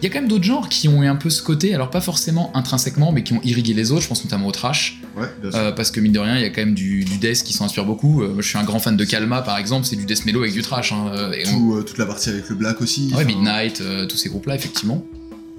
Il 0.00 0.06
y 0.06 0.08
a 0.08 0.10
quand 0.12 0.18
même 0.20 0.28
d'autres 0.28 0.42
genres 0.44 0.68
qui 0.68 0.88
ont 0.88 1.04
eu 1.04 1.06
un 1.06 1.14
peu 1.14 1.30
ce 1.30 1.40
côté, 1.44 1.72
alors 1.76 1.88
pas 1.88 2.00
forcément 2.00 2.50
intrinsèquement, 2.56 3.12
mais 3.12 3.22
qui 3.22 3.34
ont 3.34 3.40
irrigué 3.44 3.72
les 3.72 3.92
autres, 3.92 4.02
je 4.02 4.08
pense 4.08 4.24
notamment 4.24 4.48
au 4.48 4.52
trash, 4.52 5.00
Ouais, 5.16 5.28
euh, 5.54 5.70
parce 5.70 5.92
que 5.92 6.00
mine 6.00 6.10
de 6.10 6.18
rien, 6.18 6.34
il 6.36 6.42
y 6.42 6.44
a 6.44 6.50
quand 6.50 6.62
même 6.62 6.74
du, 6.74 7.04
du 7.04 7.18
death 7.18 7.44
qui 7.44 7.52
s'en 7.52 7.66
inspire 7.66 7.84
beaucoup. 7.84 8.22
Euh, 8.22 8.32
moi, 8.32 8.42
je 8.42 8.48
suis 8.48 8.58
un 8.58 8.64
grand 8.64 8.80
fan 8.80 8.96
de 8.96 9.04
Kalma, 9.04 9.42
par 9.42 9.58
exemple, 9.58 9.86
c'est 9.86 9.94
du 9.94 10.04
death 10.04 10.24
mellow 10.26 10.40
avec 10.40 10.54
du 10.54 10.62
trash. 10.62 10.90
hein, 10.92 11.12
euh, 11.14 11.32
et 11.34 11.46
on- 11.46 11.52
Tout, 11.52 11.74
euh, 11.76 11.82
toute 11.82 11.98
la 11.98 12.06
partie 12.06 12.30
avec 12.30 12.48
le 12.48 12.56
black 12.56 12.80
aussi. 12.82 13.12
Ouais, 13.14 13.24
Midnight, 13.24 13.80
tous 14.08 14.16
ces 14.16 14.28
groupes-là, 14.28 14.56
effectivement, 14.56 15.04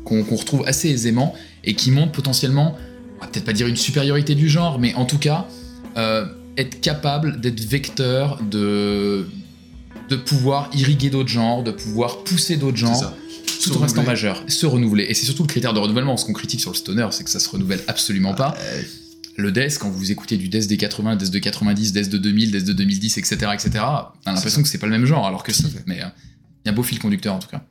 qu'on 0.03 0.23
retrouve 0.23 0.63
assez 0.67 0.89
aisément 0.89 1.33
et 1.63 1.75
qui 1.75 1.91
montrent 1.91 2.11
potentiellement, 2.11 2.75
on 3.19 3.21
va 3.23 3.27
peut-être 3.31 3.45
pas 3.45 3.53
dire 3.53 3.67
une 3.67 3.77
supériorité 3.77 4.35
du 4.35 4.49
genre, 4.49 4.77
mais 4.79 4.93
en 4.95 5.05
tout 5.05 5.19
cas, 5.19 5.47
être 6.57 6.81
capable 6.81 7.39
d'être 7.39 7.61
vecteur 7.61 8.41
de, 8.51 9.25
de 10.13 10.17
pouvoir 10.17 10.69
irriguer 10.73 11.09
d'autres 11.09 11.29
genres, 11.29 11.63
de 11.63 11.71
pouvoir 11.71 12.23
pousser 12.23 12.55
d'autres 12.57 12.77
genres, 12.77 13.15
tout 13.63 13.75
en 13.75 13.79
restant 13.79 14.03
majeur, 14.03 14.43
se 14.47 14.67
renouveler. 14.67 15.05
Et 15.09 15.15
c'est 15.15 15.25
surtout 15.25 15.41
le 15.41 15.47
critère 15.47 15.73
de 15.73 15.79
renouvellement. 15.79 16.17
Ce 16.17 16.25
qu'on 16.25 16.33
critique 16.33 16.61
sur 16.61 16.69
le 16.69 16.75
stoner, 16.75 17.07
c'est 17.11 17.23
que 17.23 17.31
ça 17.31 17.39
se 17.39 17.49
renouvelle 17.49 17.81
absolument 17.87 18.35
pas. 18.35 18.55
Euh, 18.59 18.83
Le 19.37 19.51
death, 19.51 19.79
quand 19.79 19.89
vous 19.89 20.11
écoutez 20.11 20.37
du 20.37 20.49
death 20.49 20.67
des 20.67 20.77
80, 20.77 21.15
death 21.15 21.31
de 21.31 21.39
90, 21.39 21.93
death 21.93 22.09
de 22.09 22.19
2000, 22.19 22.51
death 22.51 22.65
de 22.65 22.73
2010, 22.73 23.17
etc., 23.17 23.35
etc., 23.53 23.71
on 23.75 24.29
a 24.29 24.33
l'impression 24.33 24.61
que 24.61 24.67
c'est 24.67 24.77
pas 24.77 24.85
le 24.85 24.91
même 24.91 25.05
genre, 25.05 25.25
alors 25.25 25.41
que 25.41 25.51
si. 25.51 25.65
Mais 25.87 26.01
euh, 26.01 26.05
il 26.63 26.67
y 26.67 26.69
a 26.69 26.71
un 26.71 26.75
beau 26.75 26.83
fil 26.83 26.99
conducteur 26.99 27.33
en 27.33 27.39
tout 27.39 27.47
cas. 27.47 27.63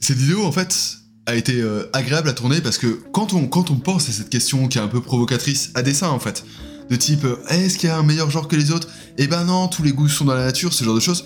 Cette 0.00 0.18
vidéo, 0.18 0.44
en 0.44 0.50
fait, 0.50 0.96
a 1.26 1.36
été 1.36 1.60
euh, 1.60 1.88
agréable 1.92 2.28
à 2.28 2.32
tourner 2.32 2.60
parce 2.60 2.78
que 2.78 3.00
quand 3.12 3.32
on, 3.32 3.46
quand 3.46 3.70
on 3.70 3.76
pense 3.76 4.08
à 4.08 4.12
cette 4.12 4.30
question 4.30 4.66
qui 4.66 4.78
est 4.78 4.80
un 4.80 4.88
peu 4.88 5.00
provocatrice 5.00 5.70
à 5.76 5.82
dessein, 5.82 6.08
en 6.08 6.18
fait, 6.18 6.44
de 6.90 6.96
type 6.96 7.24
euh, 7.24 7.36
est-ce 7.48 7.78
qu'il 7.78 7.88
y 7.88 7.92
a 7.92 7.96
un 7.96 8.02
meilleur 8.02 8.30
genre 8.30 8.48
que 8.48 8.56
les 8.56 8.70
autres? 8.72 8.88
Eh 9.16 9.26
ben 9.26 9.44
non, 9.44 9.68
tous 9.68 9.82
les 9.82 9.92
goûts 9.92 10.08
sont 10.08 10.24
dans 10.24 10.34
la 10.34 10.44
nature, 10.44 10.72
ce 10.74 10.84
genre 10.84 10.94
de 10.94 11.00
choses. 11.00 11.24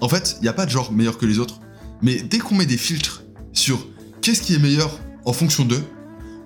En 0.00 0.08
fait, 0.08 0.36
il 0.40 0.42
n'y 0.42 0.48
a 0.48 0.52
pas 0.52 0.66
de 0.66 0.70
genre 0.70 0.92
meilleur 0.92 1.18
que 1.18 1.26
les 1.26 1.38
autres. 1.38 1.60
Mais 2.02 2.20
dès 2.22 2.38
qu'on 2.38 2.54
met 2.56 2.66
des 2.66 2.76
filtres 2.76 3.22
sur 3.52 3.86
qu'est-ce 4.20 4.42
qui 4.42 4.54
est 4.54 4.58
meilleur 4.58 4.98
en 5.24 5.32
fonction 5.32 5.64
d'eux, 5.64 5.82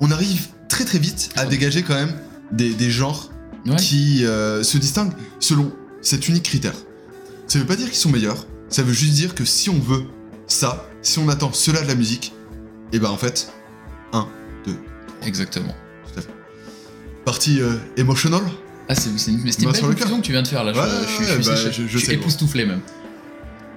on 0.00 0.10
arrive 0.10 0.48
très 0.68 0.84
très 0.84 0.98
vite 0.98 1.30
à 1.36 1.46
dégager 1.46 1.82
quand 1.82 1.94
même 1.94 2.14
des, 2.52 2.72
des 2.74 2.90
genres 2.90 3.30
Ouais. 3.66 3.74
qui 3.76 4.24
euh, 4.24 4.62
se 4.62 4.78
distinguent 4.78 5.12
selon 5.40 5.72
cet 6.00 6.28
unique 6.28 6.44
critère. 6.44 6.74
Ça 7.48 7.58
veut 7.58 7.66
pas 7.66 7.74
dire 7.76 7.86
qu'ils 7.86 7.96
sont 7.98 8.08
meilleurs, 8.08 8.46
ça 8.70 8.82
veut 8.84 8.92
juste 8.92 9.14
dire 9.14 9.34
que 9.34 9.44
si 9.44 9.68
on 9.68 9.78
veut 9.78 10.04
ça, 10.46 10.88
si 11.02 11.18
on 11.18 11.28
attend 11.28 11.52
cela 11.52 11.82
de 11.82 11.88
la 11.88 11.96
musique, 11.96 12.32
et 12.92 12.98
ben 13.00 13.10
en 13.10 13.18
fait, 13.18 13.52
Exactement. 15.22 15.74
Partie 17.30 17.60
euh, 17.60 17.74
emotional, 17.98 18.40
Ah, 18.88 18.94
c'est 18.94 19.10
une, 19.10 19.18
c'était 19.18 19.34
une 19.64 19.68
belle 19.70 19.76
sur 19.76 19.86
le 19.88 19.92
conclusion 19.94 20.16
que 20.20 20.24
tu 20.26 20.32
viens 20.32 20.42
de 20.42 20.48
faire 20.48 20.64
là. 20.64 20.72
Je- 20.72 20.78
Ouais, 20.80 20.86
je, 21.02 21.12
suis- 21.24 21.42
je 21.44 21.48
bah, 21.50 21.70
je- 21.70 21.98
je- 21.98 22.10
époustouflé 22.12 22.64
même. 22.64 22.80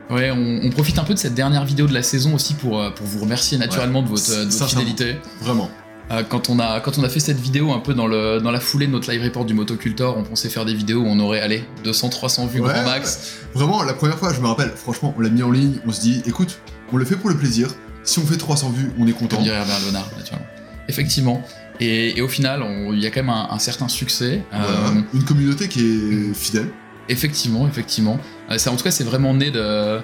Ouais, 0.09 0.31
on, 0.31 0.61
on 0.63 0.69
profite 0.69 0.97
un 0.99 1.03
peu 1.03 1.13
de 1.13 1.19
cette 1.19 1.33
dernière 1.35 1.65
vidéo 1.65 1.85
de 1.87 1.93
la 1.93 2.03
saison 2.03 2.33
aussi 2.35 2.53
pour, 2.53 2.81
euh, 2.81 2.89
pour 2.91 3.05
vous 3.05 3.19
remercier 3.19 3.57
naturellement 3.57 4.01
de 4.03 4.07
votre, 4.09 4.29
de 4.29 4.35
votre 4.43 4.51
Sincèrement. 4.51 4.85
fidélité. 4.85 5.17
vraiment. 5.41 5.69
Euh, 6.11 6.23
quand, 6.27 6.49
on 6.49 6.59
a, 6.59 6.79
quand 6.81 6.97
on 6.97 7.03
a 7.03 7.09
fait 7.09 7.19
cette 7.21 7.39
vidéo 7.39 7.71
un 7.71 7.79
peu 7.79 7.93
dans, 7.93 8.07
le, 8.07 8.39
dans 8.41 8.51
la 8.51 8.59
foulée 8.59 8.87
de 8.87 8.91
notre 8.91 9.09
live 9.11 9.23
report 9.23 9.45
du 9.45 9.53
Motocultor, 9.53 10.17
on 10.17 10.23
pensait 10.23 10.49
faire 10.49 10.65
des 10.65 10.73
vidéos 10.73 11.01
où 11.01 11.05
on 11.07 11.19
aurait, 11.21 11.39
allez, 11.41 11.63
200-300 11.85 12.47
vues 12.49 12.59
Ouais, 12.61 12.73
grand 12.73 12.83
max. 12.83 13.35
Vraiment, 13.53 13.83
la 13.83 13.93
première 13.93 14.17
fois, 14.17 14.33
je 14.33 14.39
me 14.41 14.47
rappelle, 14.47 14.71
franchement, 14.75 15.13
on 15.17 15.21
l'a 15.21 15.29
mis 15.29 15.43
en 15.43 15.51
ligne, 15.51 15.75
on 15.87 15.91
se 15.93 16.01
dit, 16.01 16.21
écoute, 16.25 16.57
on 16.91 16.97
le 16.97 17.05
fait 17.05 17.15
pour 17.15 17.29
le 17.29 17.37
plaisir, 17.37 17.69
si 18.03 18.19
on 18.19 18.25
fait 18.25 18.35
300 18.37 18.71
vues, 18.71 18.91
on 18.99 19.07
est 19.07 19.13
content. 19.13 19.35
Comme 19.37 19.43
dirait 19.45 19.57
Herbert 19.59 19.79
Léonard, 19.85 20.09
naturellement. 20.17 20.47
Effectivement. 20.89 21.41
Et, 21.81 22.17
et 22.17 22.21
au 22.21 22.27
final, 22.27 22.61
on- 22.63 22.93
il 22.93 22.99
y 22.99 23.05
a 23.05 23.09
quand 23.11 23.21
même 23.21 23.29
un, 23.29 23.47
un 23.51 23.59
certain 23.59 23.87
succès. 23.87 24.43
Euh, 24.53 24.57
Voilà. 24.57 25.01
Une 25.13 25.23
communauté 25.23 25.67
qui 25.67 25.79
est 25.81 26.33
fidèle. 26.33 26.69
Effectivement, 27.09 27.67
effectivement. 27.67 28.19
Euh, 28.49 28.57
ça, 28.57 28.71
en 28.71 28.75
tout 28.75 28.83
cas, 28.83 28.91
c'est 28.91 29.03
vraiment 29.03 29.33
né 29.33 29.51
de. 29.51 29.99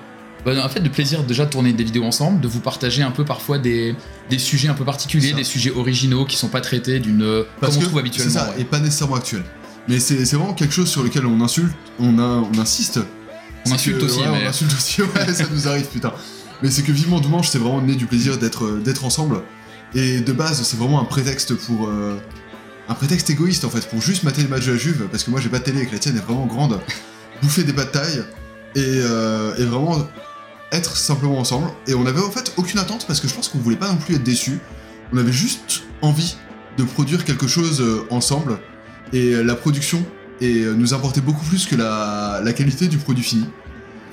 bah, 0.46 0.54
en 0.66 0.70
fait, 0.70 0.80
de 0.82 0.90
plaisir 0.90 1.24
déjà 1.24 1.46
de 1.46 1.50
tourner 1.52 1.74
des 1.74 1.84
vidéos 1.84 2.04
ensemble, 2.04 2.42
de 2.42 2.48
vous 2.48 2.60
partager 2.60 3.04
un 3.04 3.12
peu 3.12 3.24
parfois 3.24 3.60
des, 3.60 3.96
des 4.30 4.40
sujets 4.40 4.68
un 4.70 4.74
peu 4.74 4.84
particuliers, 4.86 5.34
des 5.34 5.44
sujets 5.44 5.72
originaux 5.72 6.26
qui 6.26 6.36
sont 6.36 6.50
pas 6.50 6.62
traités 6.62 7.00
d'une. 7.00 7.20
comme 7.20 7.46
Parce 7.62 7.78
on 7.78 7.82
trouve 7.82 8.00
habituellement. 8.00 8.34
ça, 8.34 8.50
ouais. 8.50 8.62
et 8.62 8.64
pas 8.66 8.80
nécessairement 8.80 9.16
actuel. 9.16 9.44
Mais 9.88 10.00
c'est 10.00 10.16
vraiment 10.36 10.54
quelque 10.54 10.74
chose 10.74 10.90
sur 10.90 11.04
lequel 11.04 11.26
on 11.26 11.40
insulte, 11.42 11.72
on, 12.00 12.18
a, 12.20 12.24
on 12.54 12.58
insiste. 12.60 13.00
On 13.66 13.72
insulte 13.72 14.00
que- 14.00 14.06
aussi, 14.06 14.20
ouais, 14.20 14.26
mais- 14.32 14.46
On 14.46 14.50
insulte 14.50 14.74
aussi, 14.74 15.02
ouais, 15.02 15.34
ça 15.34 15.46
nous 15.54 15.68
arrive, 15.68 15.86
putain. 15.86 16.12
Mais 16.64 16.72
c'est 16.72 16.82
que 16.82 16.92
Vivement 16.92 17.20
Dimanche, 17.20 17.50
c'est 17.50 17.60
vraiment 17.60 17.82
né 17.82 17.96
du 17.96 18.06
plaisir 18.08 18.34
euh, 18.42 18.80
d'être 18.80 19.06
ensemble. 19.06 19.42
Et 19.96 20.20
de 20.20 20.32
base, 20.34 20.62
c'est 20.64 20.78
vraiment 20.78 21.00
un 21.02 21.06
prétexte 21.06 21.56
pour. 21.56 21.88
euh, 21.88 22.18
un 22.90 22.94
prétexte 22.94 23.30
égoïste 23.30 23.66
en 23.66 23.70
fait, 23.70 23.86
pour 23.90 24.02
juste 24.02 24.24
mater 24.24 24.42
les 24.44 24.48
matchs 24.48 24.66
de 24.68 24.72
la 24.72 24.78
Juve, 24.78 25.08
parce 25.12 25.24
que 25.26 25.30
moi 25.30 25.42
j'ai 25.42 25.50
pas 25.50 25.60
de 25.60 25.66
télé 25.66 25.82
et 25.82 25.86
que 25.86 25.92
la 25.92 26.00
tienne 26.00 26.16
est 26.16 26.22
vraiment 26.22 26.46
grande, 26.46 26.80
bouffer 27.42 27.64
des 27.66 27.74
pas 27.74 27.84
de 27.84 27.90
taille, 27.90 28.24
et, 28.76 28.80
euh, 28.86 29.54
et 29.58 29.64
vraiment 29.66 30.08
être 30.72 30.96
simplement 30.96 31.38
ensemble. 31.38 31.70
Et 31.88 31.94
on 31.96 32.06
avait 32.06 32.22
en 32.22 32.32
fait 32.32 32.54
aucune 32.56 32.80
attente, 32.80 33.06
parce 33.06 33.20
que 33.20 33.28
je 33.28 33.34
pense 33.34 33.50
qu'on 33.50 33.58
voulait 33.60 33.76
pas 33.76 33.90
non 33.92 33.98
plus 33.98 34.16
être 34.16 34.24
déçus. 34.24 34.60
on 35.12 35.18
avait 35.18 35.34
juste 35.34 35.84
envie 36.02 36.38
de 36.78 36.84
produire 36.84 37.26
quelque 37.26 37.48
chose 37.48 37.82
euh, 37.82 38.06
ensemble. 38.10 38.58
Et 39.12 39.32
la 39.44 39.56
production 39.56 40.06
et 40.40 40.66
nous 40.66 40.94
importait 40.94 41.22
beaucoup 41.22 41.44
plus 41.46 41.66
que 41.66 41.76
la, 41.76 42.42
la 42.44 42.54
qualité 42.54 42.88
du 42.88 42.98
produit 42.98 43.24
fini. 43.24 43.46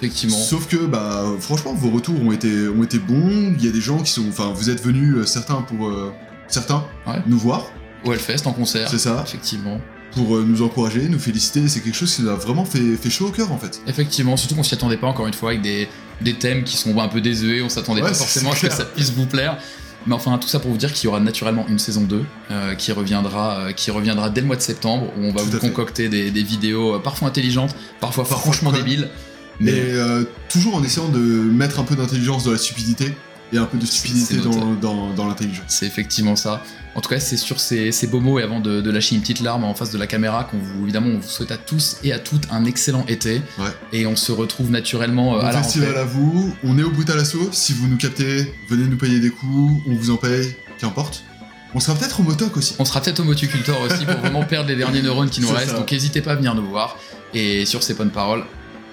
Effectivement. 0.05 0.37
Sauf 0.37 0.67
que, 0.69 0.77
bah, 0.87 1.25
franchement, 1.41 1.73
vos 1.75 1.91
retours 1.91 2.21
ont 2.23 2.33
été, 2.33 2.69
ont 2.69 2.83
été 2.83 2.99
bons. 2.99 3.55
Il 3.59 3.65
y 3.65 3.69
a 3.69 3.73
des 3.73 3.81
gens 3.81 3.99
qui 3.99 4.11
sont. 4.13 4.25
Enfin, 4.29 4.53
vous 4.55 4.71
êtes 4.71 4.83
venus, 4.83 5.17
euh, 5.17 5.25
certains 5.27 5.63
pour. 5.63 5.89
euh, 5.89 6.13
certains, 6.49 6.85
Ouais. 7.07 7.15
nous 7.27 7.39
voir, 7.39 7.63
Au 8.05 8.13
Hellfest 8.13 8.47
en 8.47 8.53
concert. 8.53 8.89
c'est 8.91 8.99
ça, 8.99 9.25
Effectivement. 9.27 9.81
pour 10.13 10.37
euh, 10.37 10.45
nous 10.47 10.63
encourager, 10.63 11.09
nous 11.09 11.19
féliciter. 11.19 11.67
C'est 11.69 11.81
quelque 11.81 11.97
chose 11.97 12.15
qui 12.15 12.23
nous 12.23 12.29
a 12.29 12.35
vraiment 12.35 12.65
fait, 12.67 12.97
fait 12.97 13.09
chaud 13.11 13.29
au 13.29 13.31
cœur, 13.31 13.51
en 13.51 13.57
fait. 13.59 13.81
Effectivement, 13.87 14.37
surtout 14.37 14.55
qu'on 14.55 14.63
s'y 14.63 14.75
attendait 14.75 14.99
pas 14.99 15.07
encore 15.07 15.27
une 15.27 15.33
fois 15.35 15.51
avec 15.51 15.63
des, 15.63 15.89
des 16.21 16.35
thèmes 16.35 16.63
qui 16.65 16.77
sont 16.77 16.97
un 17.01 17.09
peu 17.09 17.21
désuets, 17.23 17.63
on 17.63 17.69
s'attendait 17.71 18.03
Ouais, 18.03 18.09
pas 18.09 18.15
c'est- 18.15 18.21
forcément 18.25 18.53
à 18.53 18.55
ce 18.57 18.61
que 18.61 18.67
clair. 18.67 18.77
ça 18.79 18.85
puisse 18.85 19.11
vous 19.13 19.27
plaire. 19.27 19.57
Mais 20.07 20.15
enfin, 20.15 20.37
tout 20.37 20.47
ça 20.49 20.61
pour 20.61 20.71
vous 20.71 20.77
dire 20.77 20.93
qu'il 20.93 21.07
y 21.07 21.09
aura 21.09 21.19
naturellement 21.19 21.65
une 21.67 21.79
saison 21.79 22.03
2 22.03 22.25
euh, 22.51 22.75
qui, 22.75 22.93
reviendra, 22.93 23.57
euh, 23.61 23.73
qui 23.73 23.91
reviendra 23.91 24.29
dès 24.29 24.43
le 24.43 24.47
mois 24.47 24.57
de 24.57 24.61
septembre 24.61 25.07
où 25.17 25.23
on 25.25 25.33
va 25.33 25.41
Tout 25.41 25.47
vous 25.47 25.53
fait. 25.53 25.59
concocter 25.61 26.09
des, 26.11 26.31
des 26.31 26.43
vidéos 26.43 26.97
euh, 26.97 26.99
parfois 26.99 27.29
intelligentes, 27.29 27.75
parfois 28.01 28.27
franchement 28.27 28.71
débiles. 28.71 29.09
Mais 29.61 29.73
euh, 29.75 30.25
toujours 30.49 30.75
en 30.75 30.83
essayant 30.83 31.09
de 31.09 31.19
mettre 31.19 31.79
un 31.81 31.85
peu 31.85 31.95
d'intelligence 31.97 32.45
dans 32.45 32.53
la 32.53 32.59
stupidité 32.59 33.15
et 33.53 33.59
un 33.59 33.67
peu 33.67 33.79
de 33.79 33.87
stupidité 33.87 34.37
dans, 34.39 34.75
dans, 34.75 35.13
dans 35.15 35.27
l'intelligence. 35.29 35.67
c'est 35.69 35.87
effectivement 35.87 36.35
ça. 36.35 36.63
En 36.97 37.01
tout 37.01 37.09
cas, 37.09 37.21
c'est 37.21 37.37
sur 37.37 37.61
ces, 37.61 37.93
ces 37.93 38.07
beaux 38.07 38.21
mots 38.21 38.39
et 38.39 38.43
avant 38.43 38.61
de, 38.61 38.81
de 38.81 38.91
lâcher 38.91 39.15
une 39.17 39.21
petite 39.21 39.41
larme 39.41 39.65
en 39.65 39.75
face 39.75 39.91
de 39.91 39.99
la 39.99 40.07
caméra 40.07 40.45
qu'on 40.45 40.59
vous, 40.59 40.85
évidemment, 40.85 41.09
on 41.09 41.19
vous 41.19 41.29
souhaite 41.29 41.51
à 41.51 41.57
tous 41.57 41.97
et 42.05 42.13
à 42.13 42.19
toutes 42.19 42.47
un 42.53 42.65
excellent 42.65 43.05
été. 43.07 43.43
Ouais. 43.59 43.67
Et 43.93 44.07
on 44.07 44.17
se 44.17 44.33
retrouve 44.33 44.71
naturellement 44.71 45.37
euh, 45.37 45.41
à 45.41 45.53
la 45.53 45.63
festival 45.63 45.97
à 45.97 46.05
vous, 46.05 46.55
on 46.65 46.79
est 46.79 46.83
au 46.83 46.91
bout 46.91 47.09
à 47.11 47.17
l'assaut. 47.17 47.49
Si 47.53 47.73
vous 47.73 47.89
nous 47.89 47.97
captez, 47.97 48.53
venez 48.69 48.87
nous 48.87 48.97
payer 48.97 49.19
des 49.21 49.31
coups, 49.31 49.83
on 49.89 49.95
vous 49.95 50.11
en 50.11 50.17
paye, 50.17 50.55
qu'importe. 50.79 51.25
On 51.75 51.81
sera 51.81 51.97
peut-être 51.97 52.21
au 52.21 52.23
motoc 52.23 52.57
aussi. 52.57 52.77
On 52.79 52.85
sera 52.85 53.01
peut-être 53.01 53.21
au 53.21 53.25
motucultor 53.25 53.81
aussi 53.81 54.05
pour 54.05 54.15
vraiment 54.21 54.45
perdre 54.45 54.69
les 54.69 54.77
derniers 54.77 55.03
neurones 55.03 55.31
qui 55.31 55.41
nous 55.41 55.49
restent. 55.51 55.71
ça. 55.71 55.79
Donc 55.79 55.91
n'hésitez 55.91 56.21
pas 56.21 56.33
à 56.33 56.37
venir 56.37 56.55
nous 56.55 56.67
voir. 56.69 56.97
Et 57.35 57.67
sur 57.67 57.83
ces 57.83 57.95
bonnes 57.95 58.11
paroles, 58.13 58.45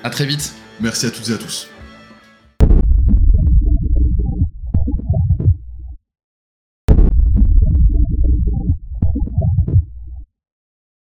à 0.04 0.10
très 0.10 0.26
vite. 0.26 0.54
Merci 0.80 1.06
à 1.06 1.12
toutes 1.12 1.30
et 1.30 1.34
à 1.34 1.38
tous. 1.38 1.68